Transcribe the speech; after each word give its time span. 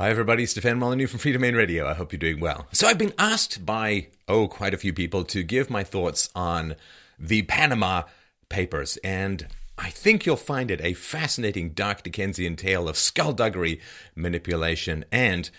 Hi, 0.00 0.10
everybody. 0.10 0.46
Stefan 0.46 0.78
Molyneux 0.78 1.08
from 1.08 1.18
Freedomain 1.18 1.56
Radio. 1.56 1.84
I 1.84 1.94
hope 1.94 2.12
you're 2.12 2.20
doing 2.20 2.38
well. 2.38 2.68
So, 2.70 2.86
I've 2.86 2.98
been 2.98 3.14
asked 3.18 3.66
by, 3.66 4.06
oh, 4.28 4.46
quite 4.46 4.72
a 4.72 4.76
few 4.78 4.92
people 4.92 5.24
to 5.24 5.42
give 5.42 5.70
my 5.70 5.82
thoughts 5.82 6.30
on 6.36 6.76
the 7.18 7.42
Panama 7.42 8.04
Papers, 8.48 8.96
and 9.02 9.48
I 9.76 9.90
think 9.90 10.24
you'll 10.24 10.36
find 10.36 10.70
it 10.70 10.80
a 10.84 10.92
fascinating 10.92 11.70
dark 11.70 12.04
Dickensian 12.04 12.54
tale 12.54 12.88
of 12.88 12.96
skullduggery, 12.96 13.80
manipulation, 14.14 15.04
and 15.10 15.50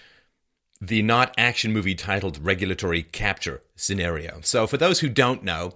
the 0.80 1.02
not 1.02 1.34
action 1.38 1.74
movie 1.74 1.94
titled 1.94 2.38
regulatory 2.38 3.04
capture 3.04 3.62
scenario. 3.76 4.40
So, 4.42 4.68
for 4.68 4.78
those 4.78 5.02
who 5.02 5.10
don't 5.10 5.44
know, 5.44 5.74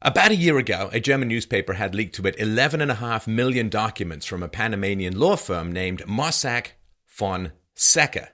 about 0.00 0.30
a 0.30 0.36
year 0.36 0.58
ago, 0.58 0.90
a 0.92 1.00
German 1.00 1.26
newspaper 1.26 1.72
had 1.72 1.92
leaked 1.92 2.14
to 2.14 2.26
it 2.28 2.38
11.5 2.38 3.26
million 3.26 3.68
documents 3.68 4.26
from 4.26 4.44
a 4.44 4.48
Panamanian 4.48 5.18
law 5.18 5.34
firm 5.34 5.72
named 5.72 6.06
Mossack 6.06 6.75
Fonseca. 7.16 8.28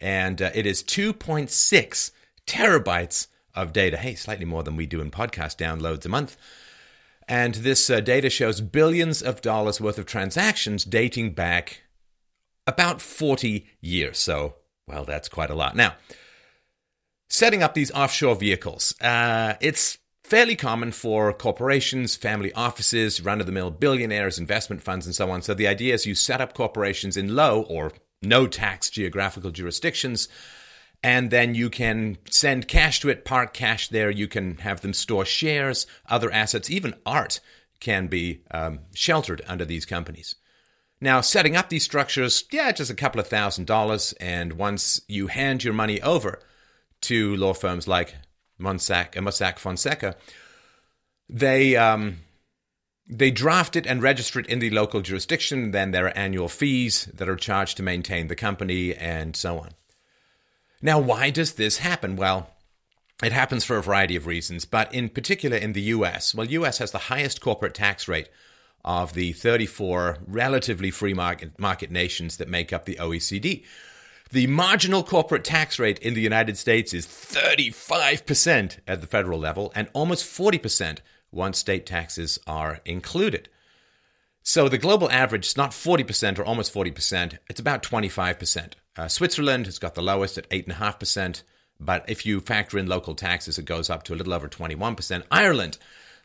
And 0.00 0.40
uh, 0.40 0.50
it 0.54 0.64
is 0.64 0.82
2.6 0.82 2.10
terabytes 2.46 3.26
of 3.54 3.72
data. 3.72 3.98
Hey, 3.98 4.14
slightly 4.14 4.46
more 4.46 4.62
than 4.62 4.74
we 4.74 4.86
do 4.86 5.00
in 5.00 5.10
podcast 5.10 5.58
downloads 5.58 6.06
a 6.06 6.08
month. 6.08 6.36
And 7.28 7.54
this 7.56 7.90
uh, 7.90 8.00
data 8.00 8.30
shows 8.30 8.60
billions 8.60 9.22
of 9.22 9.42
dollars 9.42 9.80
worth 9.80 9.98
of 9.98 10.06
transactions 10.06 10.84
dating 10.84 11.34
back 11.34 11.82
about 12.66 13.02
40 13.02 13.66
years. 13.80 14.18
So, 14.18 14.56
well, 14.88 15.04
that's 15.04 15.28
quite 15.28 15.50
a 15.50 15.54
lot. 15.54 15.76
Now, 15.76 15.94
setting 17.28 17.62
up 17.62 17.74
these 17.74 17.92
offshore 17.92 18.36
vehicles, 18.36 18.94
uh, 19.00 19.54
it's 19.60 19.98
fairly 20.24 20.56
common 20.56 20.90
for 20.90 21.32
corporations, 21.34 22.16
family 22.16 22.52
offices, 22.54 23.20
run 23.20 23.40
of 23.40 23.46
the 23.46 23.52
mill 23.52 23.70
billionaires, 23.70 24.38
investment 24.38 24.82
funds, 24.82 25.04
and 25.04 25.14
so 25.14 25.30
on. 25.30 25.42
So 25.42 25.52
the 25.52 25.68
idea 25.68 25.92
is 25.92 26.06
you 26.06 26.14
set 26.14 26.40
up 26.40 26.54
corporations 26.54 27.16
in 27.16 27.36
low 27.36 27.62
or 27.62 27.92
no 28.22 28.46
tax 28.46 28.90
geographical 28.90 29.50
jurisdictions. 29.50 30.28
And 31.04 31.30
then 31.30 31.54
you 31.54 31.68
can 31.68 32.18
send 32.30 32.68
cash 32.68 33.00
to 33.00 33.08
it, 33.08 33.24
park 33.24 33.52
cash 33.52 33.88
there. 33.88 34.10
You 34.10 34.28
can 34.28 34.58
have 34.58 34.80
them 34.80 34.92
store 34.92 35.24
shares, 35.24 35.86
other 36.08 36.30
assets, 36.30 36.70
even 36.70 36.94
art 37.04 37.40
can 37.80 38.06
be 38.06 38.42
um, 38.52 38.78
sheltered 38.94 39.42
under 39.48 39.64
these 39.64 39.84
companies. 39.84 40.36
Now, 41.00 41.20
setting 41.20 41.56
up 41.56 41.68
these 41.68 41.82
structures, 41.82 42.44
yeah, 42.52 42.70
just 42.70 42.92
a 42.92 42.94
couple 42.94 43.20
of 43.20 43.26
thousand 43.26 43.66
dollars. 43.66 44.14
And 44.20 44.52
once 44.52 45.00
you 45.08 45.26
hand 45.26 45.64
your 45.64 45.74
money 45.74 46.00
over 46.00 46.38
to 47.02 47.34
law 47.34 47.54
firms 47.54 47.88
like 47.88 48.14
Mossack, 48.60 49.14
Mossack 49.14 49.58
Fonseca, 49.58 50.14
they 51.28 51.74
um, 51.74 52.18
they 53.06 53.30
draft 53.30 53.76
it 53.76 53.86
and 53.86 54.02
register 54.02 54.40
it 54.40 54.46
in 54.46 54.58
the 54.58 54.70
local 54.70 55.00
jurisdiction. 55.00 55.70
Then 55.70 55.90
there 55.90 56.06
are 56.06 56.16
annual 56.16 56.48
fees 56.48 57.06
that 57.14 57.28
are 57.28 57.36
charged 57.36 57.76
to 57.78 57.82
maintain 57.82 58.28
the 58.28 58.36
company 58.36 58.94
and 58.94 59.36
so 59.36 59.58
on. 59.58 59.70
Now, 60.80 60.98
why 60.98 61.30
does 61.30 61.54
this 61.54 61.78
happen? 61.78 62.16
Well, 62.16 62.50
it 63.22 63.32
happens 63.32 63.64
for 63.64 63.76
a 63.76 63.82
variety 63.82 64.16
of 64.16 64.26
reasons, 64.26 64.64
but 64.64 64.92
in 64.92 65.08
particular 65.08 65.56
in 65.56 65.74
the 65.74 65.82
US, 65.82 66.34
well, 66.34 66.46
US 66.46 66.78
has 66.78 66.90
the 66.90 66.98
highest 66.98 67.40
corporate 67.40 67.74
tax 67.74 68.08
rate 68.08 68.28
of 68.84 69.14
the 69.14 69.32
34 69.32 70.18
relatively 70.26 70.90
free 70.90 71.14
market, 71.14 71.58
market 71.58 71.90
nations 71.90 72.38
that 72.38 72.48
make 72.48 72.72
up 72.72 72.84
the 72.84 72.96
OECD. 72.96 73.64
The 74.32 74.46
marginal 74.48 75.04
corporate 75.04 75.44
tax 75.44 75.78
rate 75.78 75.98
in 76.00 76.14
the 76.14 76.20
United 76.20 76.56
States 76.56 76.92
is 76.94 77.06
35% 77.06 78.78
at 78.88 79.00
the 79.00 79.06
federal 79.06 79.38
level 79.38 79.70
and 79.74 79.88
almost 79.92 80.24
40% 80.24 80.98
once 81.32 81.58
state 81.58 81.86
taxes 81.86 82.38
are 82.46 82.80
included. 82.84 83.48
So 84.42 84.68
the 84.68 84.78
global 84.78 85.10
average 85.10 85.46
is 85.46 85.56
not 85.56 85.70
40% 85.70 86.38
or 86.38 86.44
almost 86.44 86.74
40%, 86.74 87.38
it's 87.48 87.60
about 87.60 87.82
25%. 87.82 88.74
Uh, 88.96 89.08
Switzerland 89.08 89.66
has 89.66 89.78
got 89.78 89.94
the 89.94 90.02
lowest 90.02 90.36
at 90.36 90.50
8.5%, 90.50 91.42
but 91.80 92.04
if 92.08 92.26
you 92.26 92.40
factor 92.40 92.78
in 92.78 92.86
local 92.86 93.14
taxes, 93.14 93.58
it 93.58 93.64
goes 93.64 93.88
up 93.88 94.02
to 94.04 94.14
a 94.14 94.16
little 94.16 94.34
over 94.34 94.48
21%. 94.48 95.22
Ireland, 95.30 95.78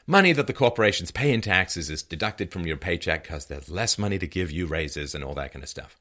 money 0.06 0.32
that 0.32 0.46
the 0.46 0.52
corporations 0.52 1.10
pay 1.10 1.32
in 1.32 1.40
taxes 1.40 1.90
is 1.90 2.02
deducted 2.02 2.52
from 2.52 2.66
your 2.66 2.76
paycheck 2.76 3.22
because 3.22 3.46
there's 3.46 3.70
less 3.70 3.98
money 3.98 4.18
to 4.18 4.26
give 4.26 4.50
you 4.50 4.66
raises 4.66 5.14
and 5.14 5.24
all 5.24 5.34
that 5.34 5.52
kind 5.52 5.62
of 5.62 5.68
stuff. 5.68 5.96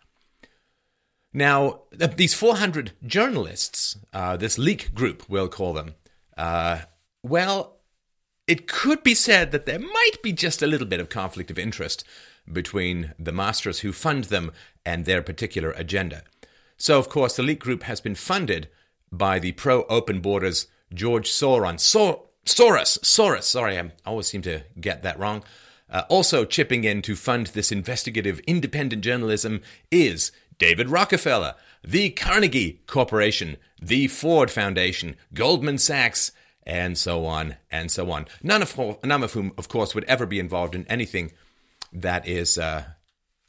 Now, 1.34 1.84
these 1.92 2.34
400 2.34 2.92
journalists, 3.06 3.98
uh, 4.14 4.36
this 4.36 4.58
leak 4.58 4.94
group, 4.94 5.24
we'll 5.30 5.48
call 5.48 5.74
them, 5.74 5.96
uh, 6.38 6.80
well, 7.24 7.78
it 8.48 8.68
could 8.68 9.02
be 9.02 9.16
said 9.16 9.52
that 9.52 9.66
there 9.66 9.80
might 9.80 10.18
be 10.22 10.34
just 10.34 10.62
a 10.62 10.68
little 10.68 10.88
bit 10.88 11.00
of 11.00 11.08
conflict 11.08 11.50
of 11.50 11.58
interest 11.58 12.04
between 12.52 13.14
the 13.18 13.32
masters 13.32 13.80
who 13.80 13.94
fund 13.94 14.26
them 14.26 14.52
and 14.86 15.06
their 15.06 15.22
particular 15.22 15.72
agenda. 15.72 16.24
So, 16.76 17.00
of 17.00 17.08
course, 17.08 17.36
the 17.36 17.44
leak 17.44 17.60
group 17.60 17.84
has 17.84 18.02
been 18.02 18.16
funded 18.16 18.68
by 19.12 19.40
the 19.40 19.54
pro 19.54 19.84
open 19.84 20.20
borders 20.20 20.68
George 20.94 21.30
Soros. 21.30 21.80
So- 21.80 22.31
Soros, 22.46 23.00
Soros, 23.00 23.44
sorry, 23.44 23.78
I 23.78 23.92
always 24.06 24.28
seem 24.28 24.42
to 24.44 24.64
get 24.80 25.04
that 25.04 25.20
wrong. 25.20 25.44
Uh, 25.90 26.04
also 26.10 26.46
chipping 26.46 26.84
in 26.84 27.02
to 27.02 27.16
fund 27.16 27.48
this 27.48 27.72
investigative 27.72 28.40
independent 28.48 29.04
journalism 29.04 29.62
is 29.92 30.32
David 30.58 30.90
Rockefeller, 30.90 31.56
the 31.84 32.12
Carnegie 32.12 32.82
Corporation, 32.88 33.58
the 33.82 34.08
Ford 34.08 34.50
Foundation, 34.50 35.18
Goldman 35.34 35.78
Sachs, 35.78 36.32
and 36.64 36.98
so 36.98 37.26
on 37.26 37.56
and 37.72 37.92
so 37.92 38.10
on. 38.12 38.28
None 38.42 38.62
of, 38.62 38.80
none 39.04 39.24
of 39.24 39.34
whom, 39.34 39.52
of 39.58 39.68
course, 39.68 39.94
would 39.94 40.04
ever 40.06 40.26
be 40.26 40.40
involved 40.40 40.76
in 40.76 40.88
anything 40.88 41.32
that 41.92 42.28
is 42.28 42.58
uh, 42.58 42.84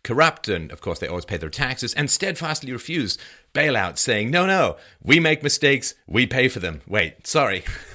corrupt, 0.03 0.49
and 0.49 0.73
of 0.73 0.81
course, 0.81 0.99
they 0.99 1.07
always 1.07 1.25
pay 1.25 1.37
their 1.37 1.51
taxes 1.51 1.95
and 1.95 2.11
steadfastly 2.11 2.73
refuse 2.73 3.19
bailouts, 3.55 3.99
saying, 3.99 4.31
no, 4.31 4.47
no, 4.47 4.77
we 5.03 5.21
make 5.21 5.43
mistakes, 5.43 5.95
we 6.07 6.27
pay 6.27 6.49
for 6.49 6.61
them. 6.61 6.81
Wait, 6.87 7.27
sorry. 7.27 7.63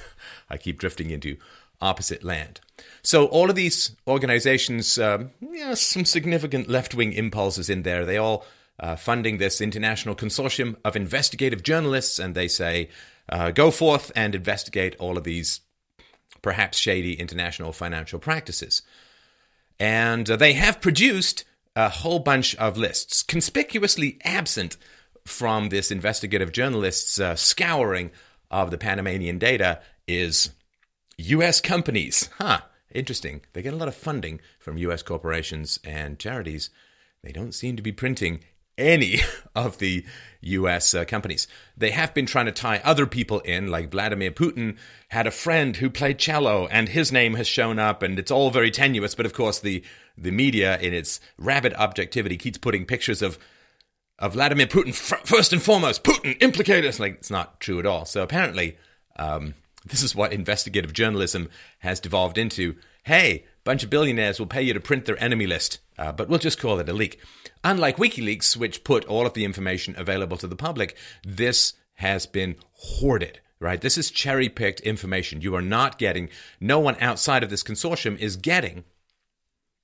I 0.49 0.57
keep 0.57 0.79
drifting 0.79 1.09
into 1.09 1.37
opposite 1.81 2.23
land. 2.23 2.59
So 3.01 3.25
all 3.27 3.49
of 3.49 3.55
these 3.55 3.95
organizations, 4.07 4.97
um, 4.97 5.31
yeah, 5.41 5.73
some 5.73 6.05
significant 6.05 6.69
left-wing 6.69 7.13
impulses 7.13 7.69
in 7.69 7.83
there. 7.83 8.05
They 8.05 8.17
all 8.17 8.45
uh, 8.79 8.95
funding 8.95 9.37
this 9.37 9.61
international 9.61 10.15
consortium 10.15 10.75
of 10.83 10.95
investigative 10.95 11.63
journalists, 11.63 12.19
and 12.19 12.35
they 12.35 12.47
say, 12.47 12.89
uh, 13.29 13.51
go 13.51 13.71
forth 13.71 14.11
and 14.15 14.35
investigate 14.35 14.95
all 14.99 15.17
of 15.17 15.23
these 15.23 15.61
perhaps 16.41 16.77
shady 16.77 17.13
international 17.13 17.73
financial 17.73 18.19
practices. 18.19 18.81
And 19.79 20.29
uh, 20.29 20.35
they 20.35 20.53
have 20.53 20.81
produced 20.81 21.43
a 21.75 21.89
whole 21.89 22.19
bunch 22.19 22.55
of 22.55 22.77
lists, 22.77 23.21
conspicuously 23.21 24.17
absent 24.23 24.77
from 25.25 25.69
this 25.69 25.91
investigative 25.91 26.51
journalists' 26.51 27.19
uh, 27.19 27.35
scouring 27.35 28.11
of 28.49 28.71
the 28.71 28.77
Panamanian 28.77 29.37
data 29.37 29.81
is 30.07 30.51
U.S. 31.17 31.61
companies. 31.61 32.29
Huh, 32.37 32.61
interesting. 32.91 33.41
They 33.53 33.61
get 33.61 33.73
a 33.73 33.77
lot 33.77 33.87
of 33.87 33.95
funding 33.95 34.39
from 34.59 34.77
U.S. 34.77 35.01
corporations 35.03 35.79
and 35.83 36.19
charities. 36.19 36.69
They 37.23 37.31
don't 37.31 37.53
seem 37.53 37.75
to 37.75 37.83
be 37.83 37.91
printing 37.91 38.41
any 38.77 39.19
of 39.55 39.79
the 39.79 40.05
US 40.41 40.93
uh, 40.93 41.05
companies. 41.05 41.47
They 41.75 41.91
have 41.91 42.13
been 42.13 42.25
trying 42.25 42.45
to 42.45 42.51
tie 42.51 42.81
other 42.83 43.05
people 43.05 43.39
in, 43.41 43.67
like 43.67 43.91
Vladimir 43.91 44.31
Putin 44.31 44.77
had 45.09 45.27
a 45.27 45.31
friend 45.31 45.75
who 45.75 45.89
played 45.89 46.19
cello 46.19 46.67
and 46.67 46.89
his 46.89 47.11
name 47.11 47.33
has 47.35 47.47
shown 47.47 47.79
up 47.79 48.03
and 48.03 48.19
it's 48.19 48.31
all 48.31 48.51
very 48.51 48.71
tenuous, 48.71 49.15
but 49.15 49.25
of 49.25 49.33
course 49.33 49.59
the 49.59 49.83
the 50.19 50.31
media 50.31 50.79
in 50.79 50.93
its 50.95 51.19
rabid 51.37 51.73
objectivity 51.75 52.37
keeps 52.37 52.57
putting 52.57 52.85
pictures 52.85 53.21
of 53.21 53.37
of 54.19 54.33
Vladimir 54.33 54.65
Putin 54.65 54.95
first 54.95 55.53
and 55.53 55.61
foremost, 55.61 56.03
Putin 56.03 56.41
implicated. 56.41 56.99
Like 56.99 57.13
it's 57.13 57.29
not 57.29 57.59
true 57.59 57.79
at 57.79 57.85
all. 57.85 58.05
So 58.05 58.23
apparently 58.23 58.77
um, 59.17 59.53
this 59.89 60.03
is 60.03 60.15
what 60.15 60.33
investigative 60.33 60.93
journalism 60.93 61.49
has 61.79 61.99
devolved 61.99 62.37
into. 62.37 62.75
Hey, 63.03 63.45
bunch 63.63 63.83
of 63.83 63.89
billionaires 63.89 64.39
will 64.39 64.47
pay 64.47 64.61
you 64.61 64.73
to 64.73 64.79
print 64.79 65.05
their 65.05 65.21
enemy 65.21 65.47
list, 65.47 65.79
uh, 65.97 66.11
but 66.11 66.29
we'll 66.29 66.39
just 66.39 66.59
call 66.59 66.79
it 66.79 66.89
a 66.89 66.93
leak. 66.93 67.19
Unlike 67.63 67.97
WikiLeaks, 67.97 68.55
which 68.57 68.83
put 68.83 69.05
all 69.05 69.25
of 69.25 69.33
the 69.33 69.45
information 69.45 69.95
available 69.97 70.37
to 70.37 70.47
the 70.47 70.55
public, 70.55 70.95
this 71.23 71.73
has 71.95 72.25
been 72.25 72.55
hoarded 72.73 73.39
right? 73.59 73.81
This 73.81 73.97
is 73.97 74.11
cherry 74.11 74.49
picked 74.49 74.81
information. 74.81 75.41
You 75.41 75.55
are 75.55 75.61
not 75.61 75.97
getting, 75.97 76.29
no 76.59 76.79
one 76.79 76.95
outside 76.99 77.43
of 77.43 77.49
this 77.49 77.63
consortium 77.63 78.17
is 78.17 78.35
getting 78.35 78.83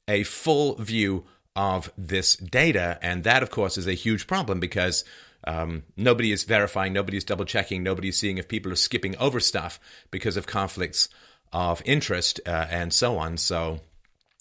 a 0.07 0.23
full 0.23 0.75
view 0.75 1.25
of 1.55 1.91
this 1.97 2.35
data. 2.35 3.00
And 3.01 3.23
that, 3.23 3.44
of 3.44 3.51
course, 3.51 3.77
is 3.77 3.88
a 3.88 3.94
huge 3.94 4.27
problem 4.27 4.59
because 4.59 5.03
um, 5.45 5.83
nobody 5.97 6.31
is 6.31 6.43
verifying, 6.43 6.93
nobody 6.93 7.17
is 7.17 7.23
double 7.23 7.45
checking, 7.45 7.83
nobody 7.83 8.09
is 8.09 8.17
seeing 8.17 8.37
if 8.37 8.47
people 8.47 8.71
are 8.71 8.77
skipping 8.77 9.15
over 9.17 9.39
stuff 9.39 9.79
because 10.11 10.37
of 10.37 10.47
conflicts 10.47 11.09
of 11.51 11.81
interest 11.85 12.39
uh, 12.45 12.67
and 12.69 12.93
so 12.93 13.17
on. 13.17 13.37
So, 13.37 13.81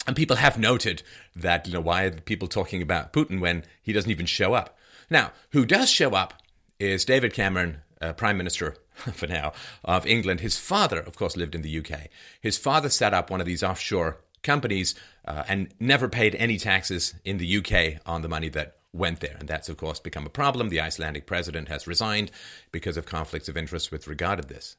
and 0.06 0.16
people 0.16 0.36
have 0.36 0.58
noted 0.58 1.02
that, 1.36 1.66
you 1.66 1.72
know, 1.72 1.80
why 1.80 2.04
are 2.04 2.10
people 2.10 2.48
talking 2.48 2.82
about 2.82 3.12
Putin 3.12 3.40
when 3.40 3.64
he 3.82 3.92
doesn't 3.92 4.10
even 4.10 4.26
show 4.26 4.54
up? 4.54 4.78
Now, 5.10 5.32
who 5.50 5.66
does 5.66 5.90
show 5.90 6.10
up 6.10 6.34
is 6.78 7.04
David 7.04 7.34
Cameron, 7.34 7.78
uh, 8.00 8.12
Prime 8.12 8.36
Minister 8.36 8.76
for 9.12 9.26
now 9.26 9.52
of 9.84 10.06
England. 10.06 10.40
His 10.40 10.58
father, 10.58 11.00
of 11.00 11.16
course, 11.16 11.36
lived 11.36 11.54
in 11.54 11.62
the 11.62 11.78
UK. 11.78 12.08
His 12.40 12.56
father 12.58 12.88
set 12.88 13.14
up 13.14 13.30
one 13.30 13.40
of 13.40 13.46
these 13.46 13.62
offshore 13.62 14.18
companies 14.42 14.94
uh, 15.24 15.44
and 15.48 15.72
never 15.78 16.08
paid 16.08 16.34
any 16.34 16.58
taxes 16.58 17.14
in 17.24 17.38
the 17.38 17.58
UK 17.58 18.00
on 18.06 18.22
the 18.22 18.28
money 18.28 18.48
that 18.48 18.76
went 18.92 19.20
there. 19.20 19.36
And 19.38 19.48
that's, 19.48 19.68
of 19.68 19.76
course, 19.76 19.98
become 20.00 20.26
a 20.26 20.30
problem. 20.30 20.68
The 20.68 20.80
Icelandic 20.80 21.26
president 21.26 21.68
has 21.68 21.86
resigned 21.86 22.30
because 22.70 22.96
of 22.96 23.06
conflicts 23.06 23.48
of 23.48 23.56
interest 23.56 23.90
with 23.90 24.06
regard 24.06 24.40
to 24.40 24.48
this. 24.48 24.76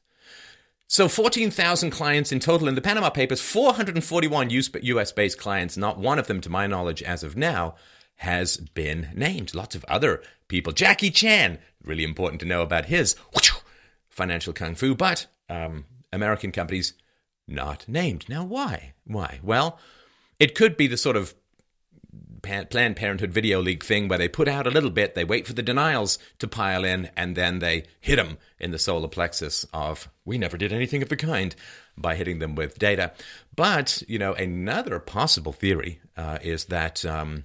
So 0.86 1.08
14,000 1.08 1.90
clients 1.90 2.30
in 2.30 2.40
total 2.40 2.68
in 2.68 2.74
the 2.74 2.80
Panama 2.80 3.10
Papers, 3.10 3.40
441 3.40 4.50
US 4.50 5.12
based 5.12 5.38
clients, 5.38 5.76
not 5.76 5.98
one 5.98 6.18
of 6.18 6.26
them, 6.26 6.40
to 6.42 6.50
my 6.50 6.66
knowledge, 6.66 7.02
as 7.02 7.22
of 7.22 7.36
now, 7.36 7.74
has 8.16 8.58
been 8.58 9.08
named. 9.14 9.54
Lots 9.54 9.74
of 9.74 9.84
other 9.86 10.22
people. 10.46 10.72
Jackie 10.72 11.10
Chan, 11.10 11.58
really 11.82 12.04
important 12.04 12.40
to 12.40 12.46
know 12.46 12.62
about 12.62 12.86
his 12.86 13.16
financial 14.08 14.52
kung 14.52 14.74
fu, 14.74 14.94
but 14.94 15.26
um, 15.48 15.84
American 16.12 16.52
companies 16.52 16.94
not 17.48 17.86
named. 17.88 18.26
Now, 18.28 18.44
why? 18.44 18.92
Why? 19.04 19.40
Well, 19.42 19.78
it 20.38 20.54
could 20.54 20.76
be 20.76 20.86
the 20.86 20.96
sort 20.96 21.16
of 21.16 21.34
Planned 22.44 22.96
Parenthood 22.96 23.32
video 23.32 23.60
leak 23.60 23.84
thing 23.84 24.08
where 24.08 24.18
they 24.18 24.28
put 24.28 24.48
out 24.48 24.66
a 24.66 24.70
little 24.70 24.90
bit, 24.90 25.14
they 25.14 25.24
wait 25.24 25.46
for 25.46 25.52
the 25.52 25.62
denials 25.62 26.18
to 26.38 26.48
pile 26.48 26.84
in, 26.84 27.10
and 27.16 27.36
then 27.36 27.58
they 27.58 27.84
hit 28.00 28.16
them 28.16 28.38
in 28.58 28.70
the 28.70 28.78
solar 28.78 29.08
plexus 29.08 29.66
of, 29.72 30.08
we 30.24 30.38
never 30.38 30.56
did 30.56 30.72
anything 30.72 31.02
of 31.02 31.08
the 31.08 31.16
kind 31.16 31.54
by 31.96 32.14
hitting 32.14 32.38
them 32.38 32.54
with 32.54 32.78
data. 32.78 33.12
But, 33.54 34.02
you 34.08 34.18
know, 34.18 34.34
another 34.34 34.98
possible 34.98 35.52
theory 35.52 36.00
uh, 36.16 36.38
is 36.42 36.66
that 36.66 37.04
um, 37.04 37.44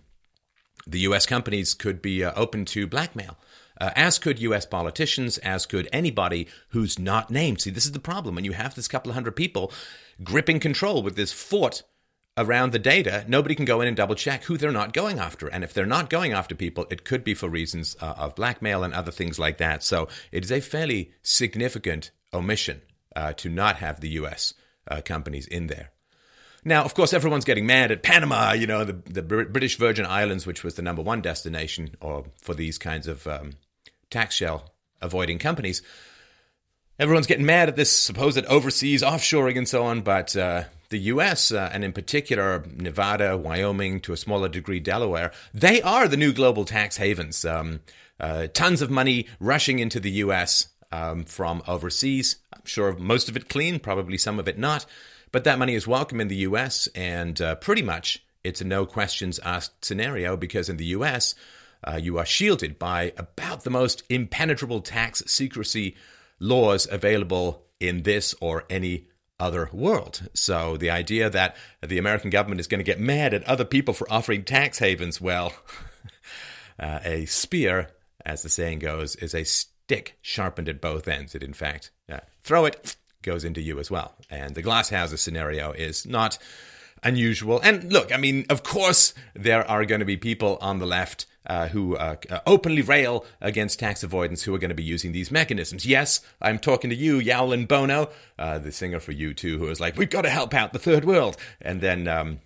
the 0.85 0.99
US 1.01 1.25
companies 1.25 1.73
could 1.73 2.01
be 2.01 2.23
uh, 2.23 2.33
open 2.35 2.65
to 2.65 2.87
blackmail. 2.87 3.37
Uh, 3.79 3.91
as 3.95 4.19
could 4.19 4.39
US 4.39 4.65
politicians, 4.65 5.37
as 5.37 5.65
could 5.65 5.87
anybody 5.93 6.47
who's 6.69 6.99
not 6.99 7.31
named. 7.31 7.61
See, 7.61 7.69
this 7.69 7.85
is 7.85 7.93
the 7.93 7.99
problem. 7.99 8.35
When 8.35 8.43
you 8.43 8.51
have 8.51 8.75
this 8.75 8.89
couple 8.89 9.09
of 9.09 9.15
hundred 9.15 9.35
people 9.35 9.71
gripping 10.21 10.59
control 10.59 11.01
with 11.01 11.15
this 11.15 11.31
fort 11.31 11.83
around 12.39 12.71
the 12.71 12.79
data, 12.79 13.25
nobody 13.27 13.53
can 13.53 13.65
go 13.65 13.81
in 13.81 13.87
and 13.87 13.97
double 13.97 14.15
check 14.15 14.45
who 14.45 14.57
they're 14.57 14.71
not 14.71 14.93
going 14.93 15.19
after. 15.19 15.47
And 15.47 15.63
if 15.63 15.73
they're 15.73 15.85
not 15.85 16.09
going 16.09 16.31
after 16.31 16.55
people, 16.55 16.87
it 16.89 17.03
could 17.03 17.23
be 17.23 17.33
for 17.33 17.49
reasons 17.49 17.97
uh, 18.01 18.13
of 18.17 18.35
blackmail 18.35 18.83
and 18.83 18.93
other 18.93 19.11
things 19.11 19.37
like 19.37 19.57
that. 19.57 19.83
So 19.83 20.07
it 20.31 20.43
is 20.43 20.51
a 20.51 20.61
fairly 20.61 21.11
significant 21.21 22.11
omission 22.33 22.81
uh, 23.15 23.33
to 23.33 23.49
not 23.49 23.77
have 23.77 23.99
the 23.99 24.09
US 24.09 24.53
uh, 24.87 25.01
companies 25.01 25.45
in 25.45 25.67
there. 25.67 25.91
Now, 26.63 26.83
of 26.83 26.93
course, 26.93 27.13
everyone's 27.13 27.45
getting 27.45 27.65
mad 27.65 27.91
at 27.91 28.03
Panama, 28.03 28.53
you 28.53 28.67
know, 28.67 28.83
the, 28.83 28.93
the 28.93 29.21
British 29.21 29.77
Virgin 29.77 30.05
Islands, 30.05 30.45
which 30.45 30.63
was 30.63 30.75
the 30.75 30.81
number 30.81 31.01
one 31.01 31.21
destination 31.21 31.95
or 32.01 32.25
for 32.41 32.53
these 32.53 32.77
kinds 32.77 33.07
of 33.07 33.27
um, 33.27 33.51
tax 34.09 34.35
shell 34.35 34.73
avoiding 35.01 35.39
companies. 35.39 35.81
Everyone's 36.97 37.27
getting 37.27 37.45
mad 37.45 37.69
at 37.69 37.77
this 37.77 37.91
supposed 37.91 38.43
overseas 38.45 39.03
offshoring 39.03 39.57
and 39.57 39.67
so 39.67 39.83
on, 39.83 40.01
but 40.01 40.35
uh, 40.35 40.65
the 40.89 40.99
US, 40.99 41.51
uh, 41.51 41.69
and 41.71 41.83
in 41.83 41.93
particular 41.93 42.65
Nevada, 42.75 43.37
Wyoming, 43.37 43.99
to 44.01 44.13
a 44.13 44.17
smaller 44.17 44.49
degree 44.49 44.79
Delaware, 44.79 45.31
they 45.53 45.81
are 45.81 46.07
the 46.07 46.17
new 46.17 46.33
global 46.33 46.65
tax 46.65 46.97
havens. 46.97 47.45
Um, 47.45 47.81
uh, 48.19 48.47
tons 48.47 48.81
of 48.81 48.89
money 48.89 49.27
rushing 49.39 49.79
into 49.79 49.99
the 49.99 50.11
US 50.11 50.67
um, 50.91 51.23
from 51.23 51.63
overseas. 51.67 52.37
I'm 52.53 52.65
sure 52.65 52.95
most 52.97 53.29
of 53.29 53.37
it 53.37 53.49
clean, 53.49 53.79
probably 53.79 54.17
some 54.17 54.39
of 54.39 54.47
it 54.47 54.57
not. 54.57 54.85
But 55.31 55.43
that 55.43 55.59
money 55.59 55.75
is 55.75 55.87
welcome 55.87 56.19
in 56.19 56.27
the 56.27 56.37
US, 56.37 56.87
and 56.95 57.39
uh, 57.39 57.55
pretty 57.55 57.83
much 57.83 58.23
it's 58.43 58.61
a 58.61 58.65
no 58.65 58.85
questions 58.85 59.39
asked 59.39 59.85
scenario 59.85 60.35
because 60.35 60.69
in 60.69 60.77
the 60.77 60.85
US, 60.85 61.35
uh, 61.83 61.99
you 62.01 62.17
are 62.17 62.25
shielded 62.25 62.79
by 62.79 63.13
about 63.15 63.63
the 63.63 63.69
most 63.69 64.03
impenetrable 64.09 64.81
tax 64.81 65.23
secrecy 65.27 65.95
laws 66.39 66.87
available 66.91 67.63
in 67.79 68.03
this 68.03 68.33
or 68.41 68.65
any 68.69 69.07
other 69.39 69.69
world. 69.71 70.29
So 70.33 70.77
the 70.77 70.89
idea 70.89 71.29
that 71.29 71.55
the 71.81 71.97
American 71.97 72.29
government 72.29 72.59
is 72.59 72.67
going 72.67 72.79
to 72.79 72.83
get 72.83 72.99
mad 72.99 73.33
at 73.33 73.43
other 73.43 73.65
people 73.65 73.93
for 73.93 74.11
offering 74.11 74.43
tax 74.43 74.79
havens, 74.79 75.21
well, 75.21 75.53
uh, 76.79 76.99
a 77.03 77.25
spear, 77.25 77.89
as 78.25 78.43
the 78.43 78.49
saying 78.49 78.79
goes, 78.79 79.15
is 79.15 79.33
a 79.33 79.43
stick 79.43 80.17
sharpened 80.21 80.69
at 80.69 80.81
both 80.81 81.07
ends. 81.07 81.35
It, 81.35 81.43
in 81.43 81.53
fact, 81.53 81.91
uh, 82.11 82.19
throw 82.43 82.65
it, 82.65 82.95
goes 83.21 83.43
into 83.43 83.61
you 83.61 83.79
as 83.79 83.89
well. 83.89 84.15
And 84.29 84.55
the 84.55 84.61
glass 84.61 84.89
houses 84.89 85.21
scenario 85.21 85.71
is 85.71 86.05
not 86.05 86.37
unusual. 87.03 87.59
And 87.61 87.91
look, 87.91 88.13
I 88.13 88.17
mean, 88.17 88.45
of 88.49 88.63
course, 88.63 89.13
there 89.33 89.69
are 89.69 89.85
going 89.85 89.99
to 89.99 90.05
be 90.05 90.17
people 90.17 90.57
on 90.61 90.79
the 90.79 90.87
left 90.87 91.25
uh, 91.49 91.67
who 91.67 91.97
uh, 91.97 92.15
uh, 92.29 92.39
openly 92.45 92.83
rail 92.83 93.25
against 93.41 93.79
tax 93.79 94.03
avoidance 94.03 94.43
who 94.43 94.53
are 94.53 94.59
going 94.59 94.69
to 94.69 94.75
be 94.75 94.83
using 94.83 95.11
these 95.11 95.31
mechanisms. 95.31 95.85
Yes, 95.85 96.21
I'm 96.41 96.59
talking 96.59 96.91
to 96.91 96.95
you, 96.95 97.17
Yowlin 97.17 97.67
Bono, 97.67 98.09
uh, 98.37 98.59
the 98.59 98.71
singer 98.71 98.99
for 98.99 99.11
U2, 99.11 99.57
who 99.57 99.65
was 99.65 99.79
like, 99.79 99.97
we've 99.97 100.09
got 100.09 100.21
to 100.21 100.29
help 100.29 100.53
out 100.53 100.71
the 100.71 100.79
third 100.79 101.05
world. 101.05 101.35
And 101.59 101.81
then 101.81 102.07
um, 102.07 102.39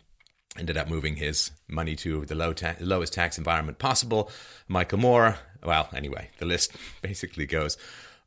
ended 0.57 0.77
up 0.77 0.87
moving 0.87 1.17
his 1.17 1.51
money 1.67 1.95
to 1.97 2.25
the 2.25 2.35
low 2.35 2.53
ta- 2.53 2.75
lowest 2.79 3.13
tax 3.13 3.37
environment 3.37 3.77
possible. 3.77 4.31
Michael 4.69 4.99
Moore. 4.99 5.37
Well, 5.61 5.89
anyway, 5.93 6.29
the 6.37 6.45
list 6.45 6.71
basically 7.01 7.45
goes 7.45 7.77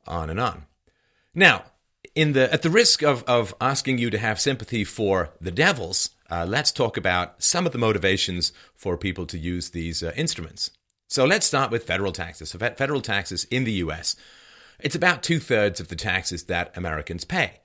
on 0.07 0.29
and 0.29 0.39
on. 0.39 0.67
Now, 1.35 1.65
in 2.15 2.33
the 2.33 2.53
at 2.53 2.63
the 2.63 2.71
risk 2.71 3.03
of, 3.03 3.25
of 3.25 3.55
asking 3.61 3.99
you 3.99 4.11
to 4.11 4.19
have 4.19 4.41
sympathy 4.41 4.85
for 4.85 5.31
the 5.41 5.51
devils, 5.51 6.11
uh, 6.31 6.47
let's 6.49 6.73
talk 6.73 6.97
about 6.97 7.43
some 7.43 7.67
of 7.67 7.73
the 7.73 7.79
motivations 7.79 8.53
for 8.75 8.97
people 8.97 9.27
to 9.27 9.39
use 9.39 9.71
these 9.71 10.03
uh, 10.03 10.13
instruments. 10.17 10.71
So 11.09 11.25
let's 11.25 11.47
start 11.47 11.71
with 11.71 11.85
federal 11.85 12.13
taxes. 12.13 12.51
So 12.51 12.59
federal 12.59 13.01
taxes 13.01 13.45
in 13.45 13.65
the 13.65 13.73
US, 13.73 14.17
it's 14.81 14.97
about 14.97 15.23
two 15.23 15.39
thirds 15.39 15.81
of 15.81 15.89
the 15.89 15.97
taxes 15.97 16.45
that 16.45 16.77
Americans 16.77 17.25
pay. 17.25 17.61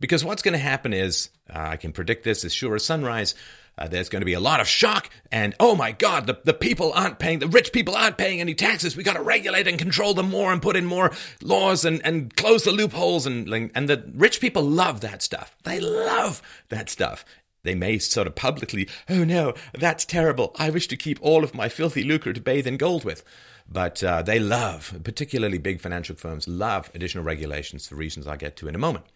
Because 0.00 0.24
what's 0.24 0.42
going 0.42 0.52
to 0.52 0.58
happen 0.58 0.92
is, 0.92 1.30
uh, 1.50 1.58
I 1.58 1.76
can 1.76 1.92
predict 1.92 2.24
this 2.24 2.44
as 2.44 2.54
sure 2.54 2.74
as 2.74 2.84
sunrise, 2.84 3.34
uh, 3.76 3.88
there's 3.88 4.08
going 4.08 4.22
to 4.22 4.26
be 4.26 4.34
a 4.34 4.40
lot 4.40 4.60
of 4.60 4.68
shock 4.68 5.10
and, 5.32 5.54
oh 5.58 5.74
my 5.74 5.92
God, 5.92 6.26
the, 6.26 6.38
the 6.44 6.54
people 6.54 6.92
aren't 6.92 7.18
paying, 7.18 7.40
the 7.40 7.48
rich 7.48 7.72
people 7.72 7.96
aren't 7.96 8.16
paying 8.16 8.40
any 8.40 8.54
taxes. 8.54 8.96
We 8.96 9.02
got 9.02 9.16
to 9.16 9.22
regulate 9.22 9.66
and 9.66 9.78
control 9.78 10.14
them 10.14 10.30
more 10.30 10.52
and 10.52 10.62
put 10.62 10.76
in 10.76 10.86
more 10.86 11.10
laws 11.42 11.84
and, 11.84 12.00
and 12.06 12.34
close 12.34 12.62
the 12.62 12.72
loopholes. 12.72 13.26
And, 13.26 13.48
and 13.74 13.88
the 13.88 14.04
rich 14.14 14.40
people 14.40 14.62
love 14.62 15.00
that 15.00 15.22
stuff. 15.22 15.56
They 15.64 15.80
love 15.80 16.40
that 16.68 16.88
stuff. 16.88 17.24
They 17.64 17.74
may 17.74 17.98
sort 17.98 18.28
of 18.28 18.36
publicly, 18.36 18.88
oh 19.08 19.24
no, 19.24 19.54
that's 19.72 20.04
terrible. 20.04 20.54
I 20.56 20.70
wish 20.70 20.86
to 20.88 20.96
keep 20.96 21.18
all 21.20 21.42
of 21.42 21.54
my 21.54 21.68
filthy 21.68 22.04
lucre 22.04 22.32
to 22.32 22.40
bathe 22.40 22.66
in 22.66 22.76
gold 22.76 23.04
with. 23.04 23.24
But 23.68 24.04
uh, 24.04 24.22
they 24.22 24.38
love, 24.38 25.00
particularly 25.02 25.58
big 25.58 25.80
financial 25.80 26.14
firms, 26.16 26.46
love 26.46 26.90
additional 26.94 27.24
regulations 27.24 27.88
for 27.88 27.96
reasons 27.96 28.26
I'll 28.26 28.36
get 28.36 28.56
to 28.58 28.68
in 28.68 28.74
a 28.74 28.78
moment. 28.78 29.06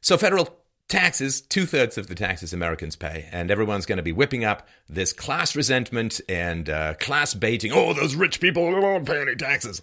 So 0.00 0.16
federal 0.16 0.56
taxes, 0.88 1.40
two 1.40 1.66
thirds 1.66 1.98
of 1.98 2.06
the 2.06 2.14
taxes 2.14 2.52
Americans 2.52 2.96
pay, 2.96 3.28
and 3.32 3.50
everyone's 3.50 3.86
going 3.86 3.96
to 3.96 4.02
be 4.02 4.12
whipping 4.12 4.44
up 4.44 4.68
this 4.88 5.12
class 5.12 5.56
resentment 5.56 6.20
and 6.28 6.70
uh, 6.70 6.94
class 6.94 7.34
baiting. 7.34 7.72
Oh, 7.72 7.92
those 7.92 8.14
rich 8.14 8.40
people 8.40 8.70
don't 8.70 9.06
pay 9.06 9.20
any 9.20 9.34
taxes. 9.34 9.82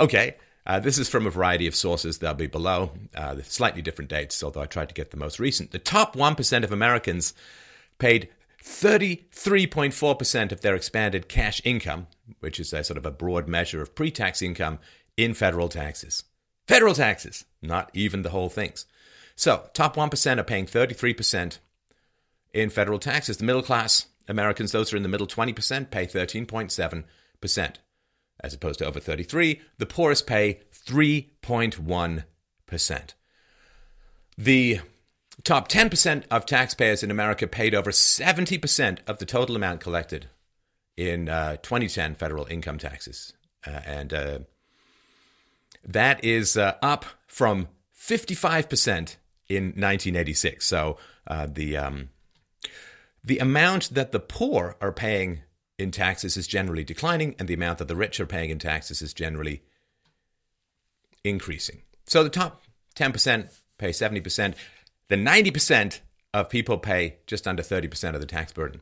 Okay, 0.00 0.36
uh, 0.66 0.80
this 0.80 0.98
is 0.98 1.08
from 1.08 1.26
a 1.26 1.30
variety 1.30 1.66
of 1.66 1.76
sources. 1.76 2.18
They'll 2.18 2.34
be 2.34 2.48
below, 2.48 2.90
uh, 3.14 3.36
slightly 3.42 3.82
different 3.82 4.10
dates, 4.10 4.42
although 4.42 4.62
I 4.62 4.66
tried 4.66 4.88
to 4.88 4.94
get 4.94 5.12
the 5.12 5.16
most 5.16 5.38
recent. 5.38 5.70
The 5.70 5.78
top 5.78 6.16
1% 6.16 6.64
of 6.64 6.72
Americans 6.72 7.34
paid 7.98 8.28
33.4% 8.62 10.52
of 10.52 10.60
their 10.62 10.74
expanded 10.74 11.28
cash 11.28 11.62
income, 11.64 12.08
which 12.40 12.58
is 12.58 12.72
a 12.72 12.82
sort 12.82 12.98
of 12.98 13.06
a 13.06 13.12
broad 13.12 13.46
measure 13.46 13.80
of 13.80 13.94
pre 13.94 14.10
tax 14.10 14.42
income, 14.42 14.80
in 15.16 15.34
federal 15.34 15.68
taxes. 15.68 16.24
Federal 16.66 16.94
taxes, 16.94 17.44
not 17.62 17.90
even 17.94 18.22
the 18.22 18.30
whole 18.30 18.48
things. 18.48 18.86
So, 19.36 19.70
top 19.72 19.96
1% 19.96 20.38
are 20.38 20.44
paying 20.44 20.66
33% 20.66 21.58
in 22.52 22.70
federal 22.70 22.98
taxes. 22.98 23.36
The 23.36 23.44
middle 23.44 23.62
class 23.62 24.06
Americans, 24.28 24.72
those 24.72 24.90
who 24.90 24.96
are 24.96 24.98
in 24.98 25.02
the 25.02 25.08
middle 25.08 25.26
20%, 25.26 25.90
pay 25.90 26.06
13.7% 26.06 27.74
as 28.40 28.54
opposed 28.54 28.78
to 28.78 28.86
over 28.86 29.00
33. 29.00 29.60
The 29.78 29.86
poorest 29.86 30.26
pay 30.26 30.60
3.1%. 30.72 33.14
The 34.38 34.80
top 35.42 35.68
10% 35.68 36.24
of 36.30 36.46
taxpayers 36.46 37.02
in 37.02 37.10
America 37.10 37.46
paid 37.46 37.74
over 37.74 37.90
70% 37.90 38.98
of 39.06 39.18
the 39.18 39.26
total 39.26 39.56
amount 39.56 39.80
collected 39.80 40.28
in 40.96 41.28
uh, 41.28 41.56
2010 41.56 42.14
federal 42.14 42.46
income 42.46 42.78
taxes. 42.78 43.34
Uh, 43.66 43.80
and 43.84 44.14
uh, 44.14 44.38
that 45.84 46.24
is 46.24 46.56
uh, 46.56 46.74
up 46.82 47.04
from 47.26 47.68
55% 47.98 49.16
in 49.48 49.64
1986. 49.64 50.66
So 50.66 50.98
uh, 51.26 51.46
the 51.50 51.76
um, 51.76 52.10
the 53.24 53.38
amount 53.38 53.94
that 53.94 54.12
the 54.12 54.20
poor 54.20 54.76
are 54.80 54.92
paying 54.92 55.40
in 55.78 55.90
taxes 55.90 56.36
is 56.36 56.46
generally 56.46 56.84
declining, 56.84 57.34
and 57.38 57.48
the 57.48 57.54
amount 57.54 57.78
that 57.78 57.88
the 57.88 57.96
rich 57.96 58.18
are 58.20 58.26
paying 58.26 58.50
in 58.50 58.58
taxes 58.58 59.02
is 59.02 59.12
generally 59.12 59.62
increasing. 61.24 61.82
So 62.06 62.22
the 62.22 62.30
top 62.30 62.62
10% 62.96 63.52
pay 63.78 63.90
70%. 63.90 64.54
The 65.08 65.16
90% 65.16 66.00
of 66.32 66.50
people 66.50 66.78
pay 66.78 67.16
just 67.26 67.46
under 67.46 67.62
30% 67.62 68.14
of 68.14 68.20
the 68.20 68.26
tax 68.26 68.52
burden. 68.52 68.80